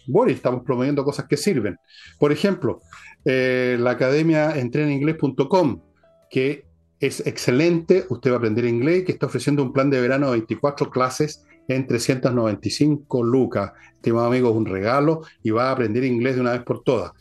[0.07, 1.79] Boris, estamos promoviendo cosas que sirven.
[2.19, 2.81] Por ejemplo,
[3.25, 5.83] eh, la academia entreninglés.com,
[6.31, 6.67] que
[7.01, 10.33] es excelente, usted va a aprender inglés, que está ofreciendo un plan de verano de
[10.33, 13.73] 24 clases en 395 lucas.
[13.97, 17.13] Estimado amigo, es un regalo y va a aprender inglés de una vez por todas.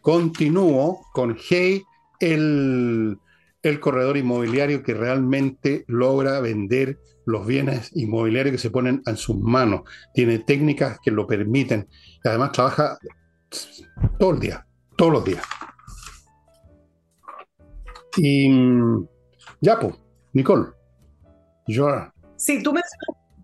[0.00, 1.82] Continúo con Hey,
[2.18, 3.18] el,
[3.62, 9.36] el corredor inmobiliario que realmente logra vender los bienes inmobiliarios que se ponen en sus
[9.36, 9.82] manos.
[10.14, 11.88] Tiene técnicas que lo permiten.
[12.24, 12.96] Y además trabaja
[14.18, 14.66] todo el día,
[14.96, 15.44] todos los días.
[18.16, 18.48] Y
[19.60, 19.94] ya, pues,
[20.32, 20.66] Nicole.
[21.66, 21.88] Yo.
[22.36, 22.74] Sí, tú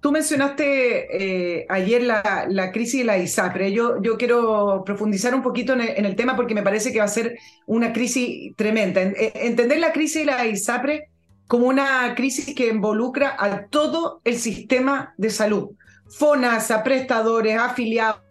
[0.03, 3.73] tú mencionaste eh, ayer la, crisis de la ISAPRE.
[3.73, 7.09] Yo, yo quiero profundizar un poquito en el, tema porque me parece que va a
[7.09, 9.01] ser una crisis tremenda.
[9.01, 11.09] Eh, entender la crisis de la ISAPRE
[11.47, 15.71] como una crisis que involucra a todo el sistema de salud.
[16.19, 18.23] FONASA, prestadores, afiliados,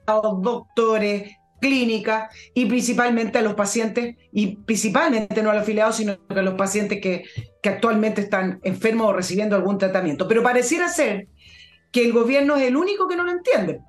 [0.41, 6.41] doctores, clínica y principalmente a los pacientes, y principalmente no a los afiliados, sino a
[6.41, 7.23] los pacientes que,
[7.61, 10.27] que actualmente están enfermos o recibiendo algún tratamiento.
[10.27, 11.27] Pero pareciera ser
[11.91, 13.81] que el gobierno es el único que no lo entiende.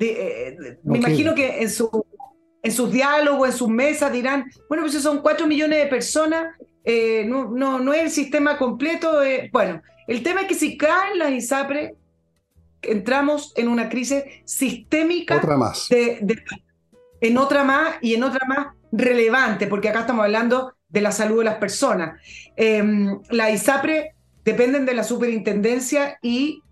[0.00, 2.04] Eh, me imagino que en, su,
[2.62, 6.54] en sus diálogos, en sus mesas dirán, bueno, pues son cuatro millones de personas,
[6.84, 9.22] eh, no, no, no es el sistema completo.
[9.22, 9.50] Eh".
[9.52, 11.96] bueno, el tema es que si caen las ISAPRE,
[12.80, 15.88] entramos en una crisis sistémica Otra más.
[15.88, 16.40] de
[17.20, 21.38] en otra más y en otra más relevante, porque acá estamos hablando de la salud
[21.38, 22.20] de las personas.
[22.56, 24.14] Em, la ISAPRE
[24.44, 26.62] dependen de la superintendencia y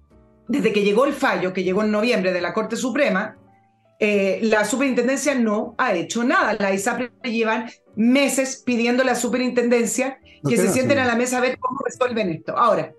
[0.48, 3.36] desde que llegó el fallo, que llegó en noviembre de la Corte Suprema,
[3.98, 6.54] eh, la superintendencia no ha hecho nada.
[6.58, 11.40] La ISAPRE llevan meses pidiendo a la superintendencia que se sienten a la mesa a
[11.40, 12.56] ver cómo resuelven esto.
[12.56, 12.92] Ahora,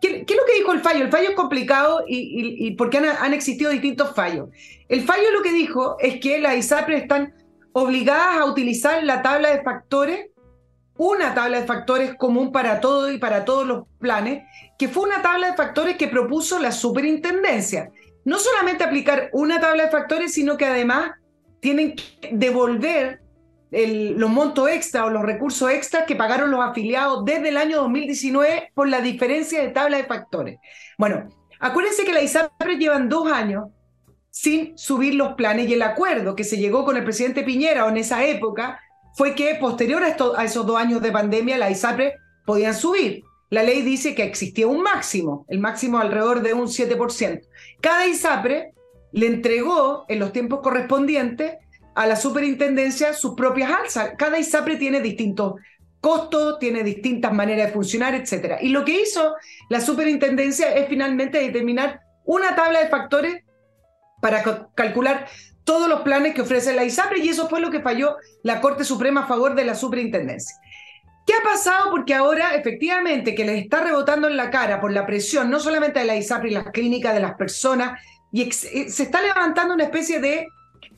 [0.00, 1.04] ¿Qué, es lo que dijo el fallo?
[1.04, 4.50] El fallo es complicado y, porque han, existido distintos fallos.
[4.88, 7.34] El fallo lo que dijo es que las ISAPRE están
[7.72, 10.26] obligadas a utilizar la tabla de factores,
[10.98, 14.44] una tabla de factores común para todo y para todos los planes,
[14.78, 17.90] que fue una tabla de factores que propuso la superintendencia.
[18.24, 21.12] No solamente aplicar una tabla de factores, sino que además
[21.60, 23.20] tienen que devolver
[23.70, 28.70] los montos extra o los recursos extra que pagaron los afiliados desde el año 2019
[28.74, 30.58] por la diferencia de tabla de factores.
[30.96, 31.28] Bueno,
[31.60, 33.64] acuérdense que la ISAPRE llevan dos años
[34.30, 37.96] sin subir los planes y el acuerdo que se llegó con el presidente Piñera en
[37.96, 38.80] esa época
[39.16, 43.24] fue que posterior a, esos dos años de pandemia la ISAPRE podían subir.
[43.48, 47.40] La ley dice que existía un máximo, el máximo alrededor de un 7%.
[47.80, 48.74] Cada ISAPRE
[49.12, 51.54] le entregó en los tiempos correspondientes
[51.94, 54.12] a la superintendencia sus propias alzas.
[54.18, 55.54] Cada ISAPRE tiene distintos
[56.00, 58.58] costos, tiene distintas maneras de funcionar, etc.
[58.60, 59.34] Y lo que hizo
[59.70, 63.44] la superintendencia es finalmente determinar una tabla de factores
[64.20, 64.42] para
[64.74, 65.26] calcular
[65.66, 68.84] todos los planes que ofrece la ISAPRE y eso fue lo que falló la Corte
[68.84, 70.56] Suprema a favor de la superintendencia.
[71.26, 71.90] ¿Qué ha pasado?
[71.90, 75.98] Porque ahora efectivamente que les está rebotando en la cara por la presión no solamente
[75.98, 78.00] de la ISAPRE y las clínicas de las personas,
[78.30, 80.46] y eh, se está levantando una especie de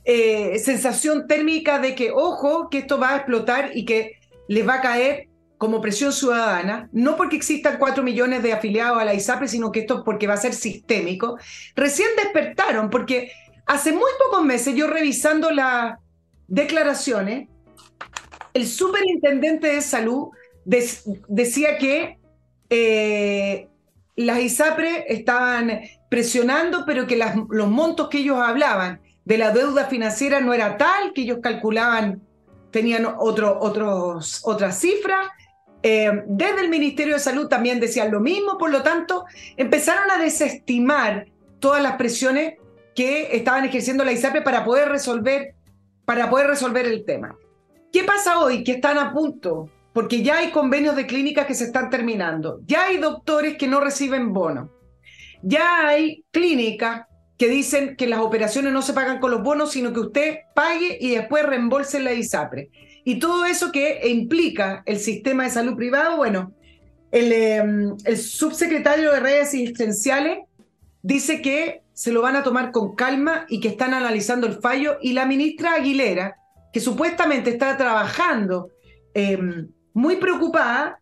[0.05, 4.75] eh, sensación térmica de que, ojo, que esto va a explotar y que les va
[4.75, 9.49] a caer como presión ciudadana, no porque existan cuatro millones de afiliados a la ISAPRE,
[9.49, 11.39] sino que esto porque va a ser sistémico,
[11.75, 13.33] recién despertaron, porque
[13.69, 15.99] hace muy pocos meses, yo revisando las
[16.49, 17.49] declaraciones,
[18.55, 20.31] el superintendente de salud
[20.65, 22.19] decía que
[22.71, 23.69] eh,
[24.17, 30.41] las ISAPRE estaban presionando, pero que los montos que ellos hablaban de la deuda financiera
[30.41, 32.23] no era tal, que ellos calculaban,
[32.71, 35.29] tenían otras cifras.
[35.83, 40.19] Eh, desde el Ministerio de Salud también decían lo mismo, por lo tanto, empezaron a
[40.19, 41.27] desestimar
[41.61, 42.55] todas las presiones
[42.99, 45.55] que estaban ejerciendo la ISAPRE para poder resolver,
[46.05, 47.39] para poder resolver el tema.
[47.93, 48.65] ¿Qué pasa hoy?
[48.65, 52.87] Que están a punto, porque ya hay convenios de clínicas que se están terminando, ya
[52.87, 54.73] hay doctores que no reciben bono,
[55.43, 57.03] ya hay clínicas
[57.37, 60.99] que dicen que las operaciones no se pagan con los bonos, sino que usted pague
[61.01, 62.69] y después reembolse la ISAPRE.
[63.05, 66.53] Y todo eso que implica el sistema de salud privado, bueno,
[67.13, 70.39] el, em, el subsecretario de redes asistenciales
[71.01, 74.99] dice que se lo van a tomar con calma y que están analizando el fallo.
[75.03, 76.37] Y la ministra Aguilera,
[76.73, 78.71] que supuestamente está trabajando
[79.15, 81.01] em, muy preocupada,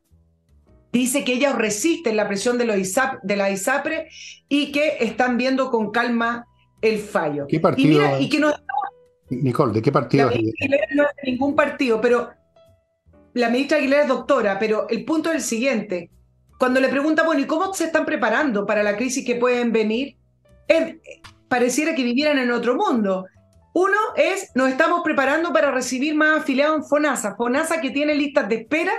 [0.91, 4.09] dice que ellos resisten la presión de, los ISAP, de la ISAPRE
[4.49, 6.47] y que están viendo con calma
[6.81, 7.45] el fallo.
[7.47, 8.19] ¿Qué partido?
[8.19, 8.43] Y, que
[9.29, 10.31] Nicole, ¿de qué partido?
[10.31, 12.31] La ministra Aguilera no es de ningún partido, pero
[13.35, 16.11] la ministra Aguilera es doctora, pero el punto es el siguiente.
[16.59, 20.17] Cuando le pregunta, bueno, ¿y cómo se están preparando para la crisis que pueden venir?
[21.49, 23.27] Pareciera que vivieran en otro mundo.
[23.73, 27.37] Uno es, nos estamos preparando para recibir más afiliados en FONASA.
[27.37, 28.93] FONASA que tiene listas de espera,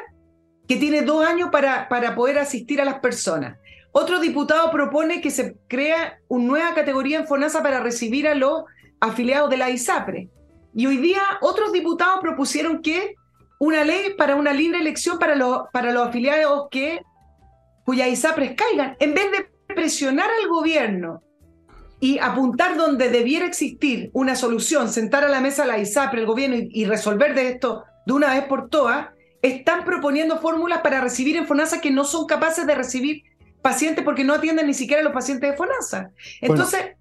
[0.68, 3.58] que tiene dos años para, para poder asistir a las personas.
[3.92, 8.66] Otro diputado propone que se crea una nueva categoría en FONASA para recibir a los
[9.00, 10.30] afiliados de la ISAPRE.
[10.76, 13.16] Y hoy día otros diputados propusieron que
[13.60, 17.02] una ley para una libre elección para los, para los afiliados que,
[17.84, 21.24] cuyas ISAPRES caigan, en vez de presionar al gobierno
[22.00, 26.58] y apuntar donde debiera existir una solución, sentar a la mesa la ISAPRE, el gobierno
[26.60, 29.10] y, resolver de esto de una vez por todas,
[29.42, 33.24] están proponiendo fórmulas para recibir en FONASA que no son capaces de recibir
[33.62, 36.12] pacientes porque no atienden ni siquiera a los pacientes de FONASA.
[36.42, 36.96] Entonces,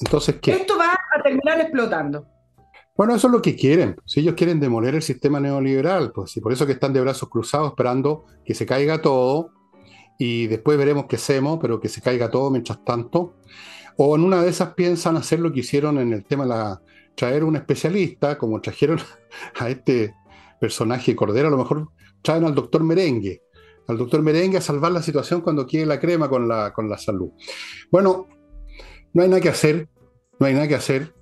[0.00, 0.52] entonces ¿qué?
[0.52, 2.26] esto va a terminar explotando.
[2.94, 3.96] Bueno, eso es lo que quieren.
[4.04, 7.28] Si ellos quieren demoler el sistema neoliberal, pues y por eso que están de brazos
[7.30, 9.50] cruzados esperando que se caiga todo
[10.24, 13.34] y después veremos qué hacemos, pero que se caiga todo mientras tanto.
[13.96, 16.80] O en una de esas piensan hacer lo que hicieron en el tema de la,
[17.16, 19.00] traer un especialista, como trajeron
[19.58, 20.14] a este
[20.60, 21.88] personaje Cordero, a lo mejor
[22.22, 23.42] traen al doctor Merengue,
[23.88, 26.98] al doctor Merengue a salvar la situación cuando quiere la crema con la, con la
[26.98, 27.30] salud.
[27.90, 28.28] Bueno,
[29.14, 29.88] no hay nada que hacer,
[30.38, 31.16] no hay nada que hacer,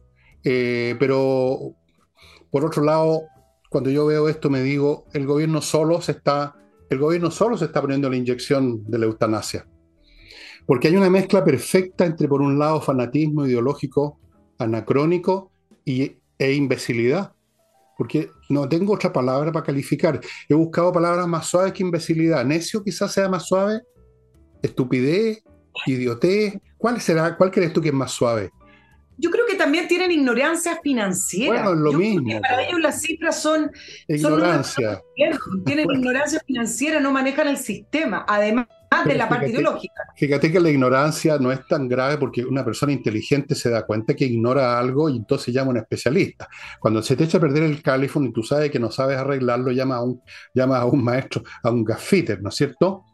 [0.45, 1.75] eh, pero
[2.51, 3.23] por otro lado,
[3.71, 6.55] cuando yo veo esto me digo, el gobierno solo se está
[6.91, 9.67] el gobierno solo se está poniendo la inyección de la eutanasia.
[10.67, 14.19] Porque hay una mezcla perfecta entre, por un lado, fanatismo ideológico
[14.59, 15.53] anacrónico
[15.85, 17.33] y, e imbecilidad.
[17.97, 20.21] Porque no tengo otra palabra para calificar.
[20.49, 22.45] He buscado palabras más suaves que imbecilidad.
[22.45, 23.83] Necio quizás sea más suave.
[24.63, 25.43] Estupidez,
[25.87, 26.55] idiotez.
[26.77, 27.37] ¿Cuál será?
[27.37, 28.51] ¿Cuál crees tú que es más suave?
[29.21, 31.65] Yo creo que también tienen ignorancia financiera.
[31.65, 32.41] Bueno, lo mismo.
[32.41, 33.71] para ellos las cifras son...
[34.09, 35.03] Ignorancia.
[35.65, 38.67] tienen ignorancia financiera, no manejan el sistema, además
[39.05, 40.03] de la parte ideológica.
[40.17, 44.15] Fíjate que la ignorancia no es tan grave porque una persona inteligente se da cuenta
[44.15, 46.49] que ignora algo y entonces llama a un especialista.
[46.81, 49.71] Cuando se te echa a perder el califón y tú sabes que no sabes arreglarlo,
[49.71, 50.21] llama a un,
[50.55, 53.05] llama a un maestro, a un gaffiter, ¿no es cierto?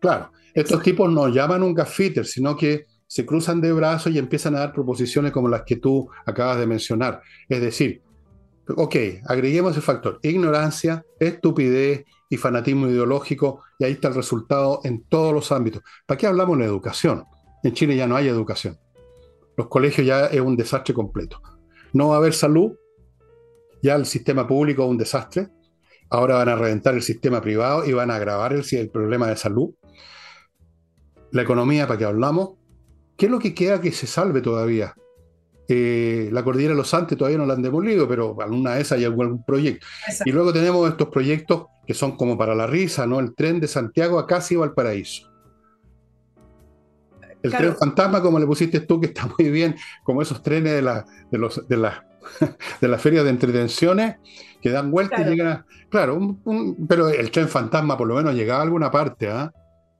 [0.00, 4.18] Claro, estos tipos no llaman a un gaffiter, sino que se cruzan de brazos y
[4.18, 7.20] empiezan a dar proposiciones como las que tú acabas de mencionar.
[7.46, 8.00] Es decir,
[8.74, 8.96] ok,
[9.26, 15.34] agreguemos ese factor, ignorancia, estupidez y fanatismo ideológico, y ahí está el resultado en todos
[15.34, 15.82] los ámbitos.
[16.06, 17.24] ¿Para qué hablamos de educación?
[17.62, 18.78] En Chile ya no hay educación.
[19.58, 21.38] Los colegios ya es un desastre completo.
[21.92, 22.72] No va a haber salud,
[23.82, 25.48] ya el sistema público es un desastre.
[26.08, 29.36] Ahora van a reventar el sistema privado y van a agravar el, el problema de
[29.36, 29.74] salud.
[31.30, 32.61] La economía, ¿para qué hablamos?
[33.16, 34.94] ¿Qué es lo que queda que se salve todavía?
[35.68, 38.98] Eh, la cordillera de los Andes todavía no la han demolido, pero alguna de esas
[38.98, 39.86] hay algún proyecto.
[40.24, 43.20] Y luego tenemos estos proyectos que son como para la risa, ¿no?
[43.20, 45.30] El tren de Santiago a casi Valparaíso.
[47.42, 50.82] El tren fantasma, como le pusiste tú, que está muy bien, como esos trenes de,
[50.82, 52.06] la, de, los, de, la,
[52.80, 54.16] de las ferias de entretenciones
[54.60, 55.66] que dan vueltas y llegan a.
[55.88, 56.38] Claro,
[56.88, 59.52] pero el tren fantasma por lo menos llegaba a alguna parte, ¿ah?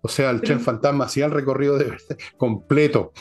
[0.02, 1.96] O sea, el tren fantasma hacía el recorrido de
[2.36, 3.12] completo.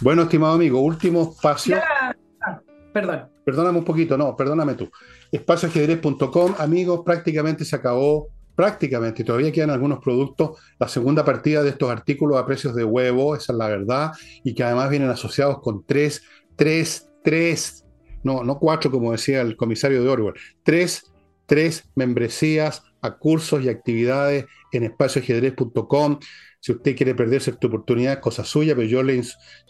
[0.00, 1.76] Bueno, estimado amigo, último espacio.
[1.76, 2.60] Ah,
[2.92, 3.28] perdón.
[3.44, 4.90] Perdóname un poquito, no, perdóname tú.
[5.30, 10.58] Espacioajedrez.com, amigos, prácticamente se acabó, prácticamente, todavía quedan algunos productos.
[10.78, 14.12] La segunda partida de estos artículos a precios de huevo, esa es la verdad,
[14.42, 16.22] y que además vienen asociados con tres,
[16.56, 17.84] tres, tres,
[18.22, 21.10] no, no cuatro, como decía el comisario de Orwell, tres,
[21.46, 26.18] tres membresías a cursos y actividades en espacioajedrez.com.
[26.60, 29.22] Si usted quiere perderse esta oportunidad, es cosa suya, pero yo le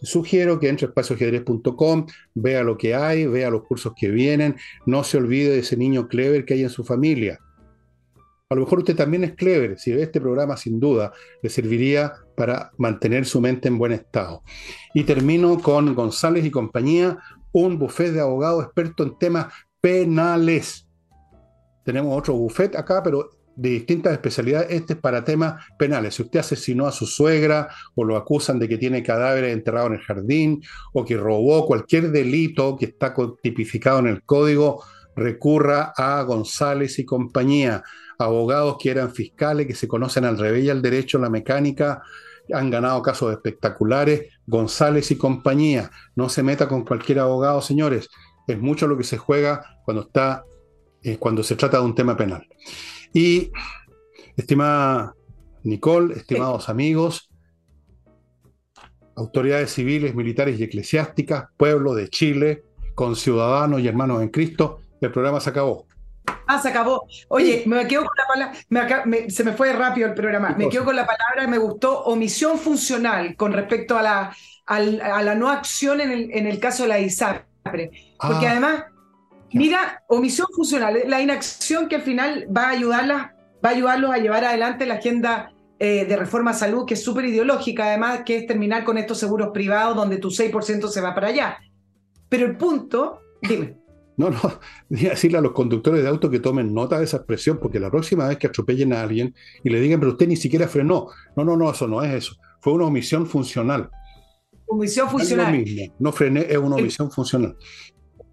[0.03, 4.57] sugiero que entre a espacioajedrez.com, vea lo que hay, vea los cursos que vienen,
[4.87, 7.39] no se olvide de ese niño clever que hay en su familia.
[8.49, 12.15] A lo mejor usted también es clever, si ve este programa sin duda le serviría
[12.37, 14.43] para mantener su mente en buen estado.
[14.93, 17.19] Y termino con González y compañía,
[17.53, 20.90] un buffet de abogados experto en temas penales
[21.85, 24.69] tenemos otro buffet acá, pero de distintas especialidades.
[24.71, 26.15] Este es para temas penales.
[26.15, 29.97] Si usted asesinó a su suegra o lo acusan de que tiene cadáveres enterrados en
[29.97, 30.63] el jardín
[30.93, 34.83] o que robó cualquier delito que está tipificado en el código,
[35.15, 37.83] recurra a González y compañía,
[38.19, 42.03] abogados que eran fiscales, que se conocen al revés y al derecho, la mecánica,
[42.53, 44.33] han ganado casos espectaculares.
[44.47, 48.09] González y compañía, no se meta con cualquier abogado, señores.
[48.47, 50.45] Es mucho lo que se juega cuando está
[51.03, 52.47] eh, cuando se trata de un tema penal.
[53.13, 53.51] Y,
[54.37, 55.15] estimada
[55.63, 57.31] Nicole, estimados amigos,
[59.17, 65.11] autoridades civiles, militares y eclesiásticas, pueblo de Chile, con ciudadanos y hermanos en Cristo, el
[65.11, 65.87] programa se acabó.
[66.47, 67.07] Ah, se acabó.
[67.29, 70.97] Oye, me quedo con la palabra, se me fue rápido el programa, me quedo con
[70.97, 74.37] la palabra, me gustó, omisión funcional con respecto a la,
[74.67, 77.91] a la no acción en el, en el caso de la ISAPRE.
[78.21, 78.51] Porque ah.
[78.51, 78.85] además,
[79.53, 83.35] mira, omisión funcional, la inacción que al final va a ayudarla,
[83.65, 87.03] va a ayudarlos a llevar adelante la agenda eh, de reforma a salud, que es
[87.03, 91.15] súper ideológica, además, que es terminar con estos seguros privados donde tu 6% se va
[91.15, 91.59] para allá.
[92.29, 93.77] Pero el punto, dime.
[94.17, 94.39] No, no,
[94.91, 98.29] decirle a los conductores de auto que tomen nota de esa expresión, porque la próxima
[98.29, 99.35] vez que atropellen a alguien
[99.65, 101.09] y le digan, pero usted ni siquiera frenó.
[101.35, 102.37] No, no, no, eso no es eso.
[102.61, 103.89] Fue una omisión funcional.
[104.67, 105.65] Omisión funcional.
[105.99, 107.57] No frené, es una omisión funcional.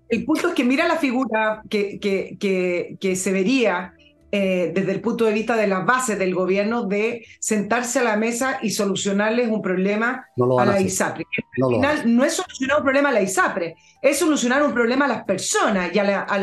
[0.09, 3.93] El punto es que mira la figura que, que, que, que se vería
[4.29, 8.17] eh, desde el punto de vista de las bases del gobierno de sentarse a la
[8.17, 10.27] mesa y solucionarles un problema
[10.59, 11.25] a, la ISAPRE.
[11.63, 15.07] al final no es solucionar un problema a la ISAPRE, es solucionar un problema a
[15.07, 16.37] las personas y a,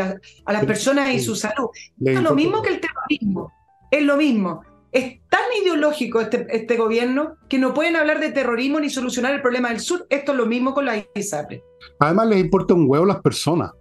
[0.46, 1.68] las personas y su salud.
[2.02, 3.52] es lo mismo que el terrorismo,
[3.90, 4.62] es lo mismo.
[4.94, 9.42] Es tan ideológico este, este gobierno que no pueden hablar de terrorismo ni solucionar el
[9.42, 10.06] problema del sur.
[10.08, 11.64] Esto es lo mismo con la ISAPRE.
[11.98, 13.72] Además les importa un huevo las personas.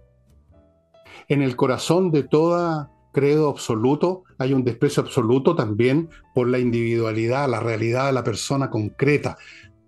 [1.28, 7.48] En el corazón de toda credo absoluto, hay un desprecio absoluto también por la individualidad,
[7.48, 9.38] la realidad de la persona concreta,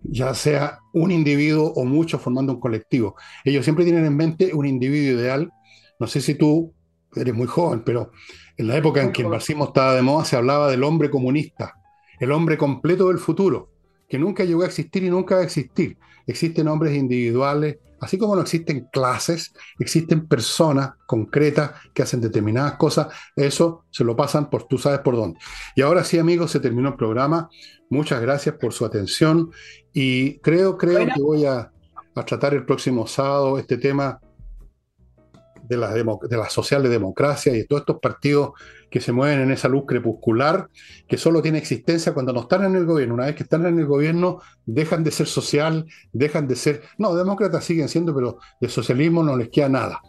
[0.04, 3.16] ya sea un individuo o muchos formando un colectivo.
[3.44, 5.50] Ellos siempre tienen en mente un individuo ideal.
[5.98, 6.72] No sé si tú
[7.16, 8.12] eres muy joven, pero
[8.56, 11.74] en la época en que el marxismo estaba de moda se hablaba del hombre comunista,
[12.20, 13.70] el hombre completo del futuro,
[14.08, 15.98] que nunca llegó a existir y nunca va a existir.
[16.26, 23.08] Existen hombres individuales, Así como no existen clases, existen personas concretas que hacen determinadas cosas,
[23.34, 25.38] eso se lo pasan por tú sabes por dónde.
[25.74, 27.48] Y ahora sí, amigos, se terminó el programa.
[27.88, 29.50] Muchas gracias por su atención
[29.92, 31.72] y creo, creo que voy a,
[32.14, 34.20] a tratar el próximo sábado este tema
[35.68, 38.52] de la, de la socialdemocracia y de todos estos partidos
[38.90, 40.68] que se mueven en esa luz crepuscular,
[41.08, 43.14] que solo tiene existencia cuando no están en el gobierno.
[43.14, 46.82] Una vez que están en el gobierno, dejan de ser social, dejan de ser...
[46.98, 50.00] No, demócratas siguen siendo, pero de socialismo no les queda nada.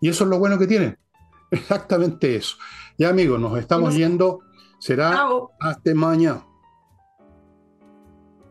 [0.00, 0.98] Y eso es lo bueno que tienen.
[1.50, 2.56] Exactamente eso.
[2.98, 4.40] Ya amigos, nos estamos yendo.
[4.78, 5.26] Será
[5.60, 6.49] hasta mañana.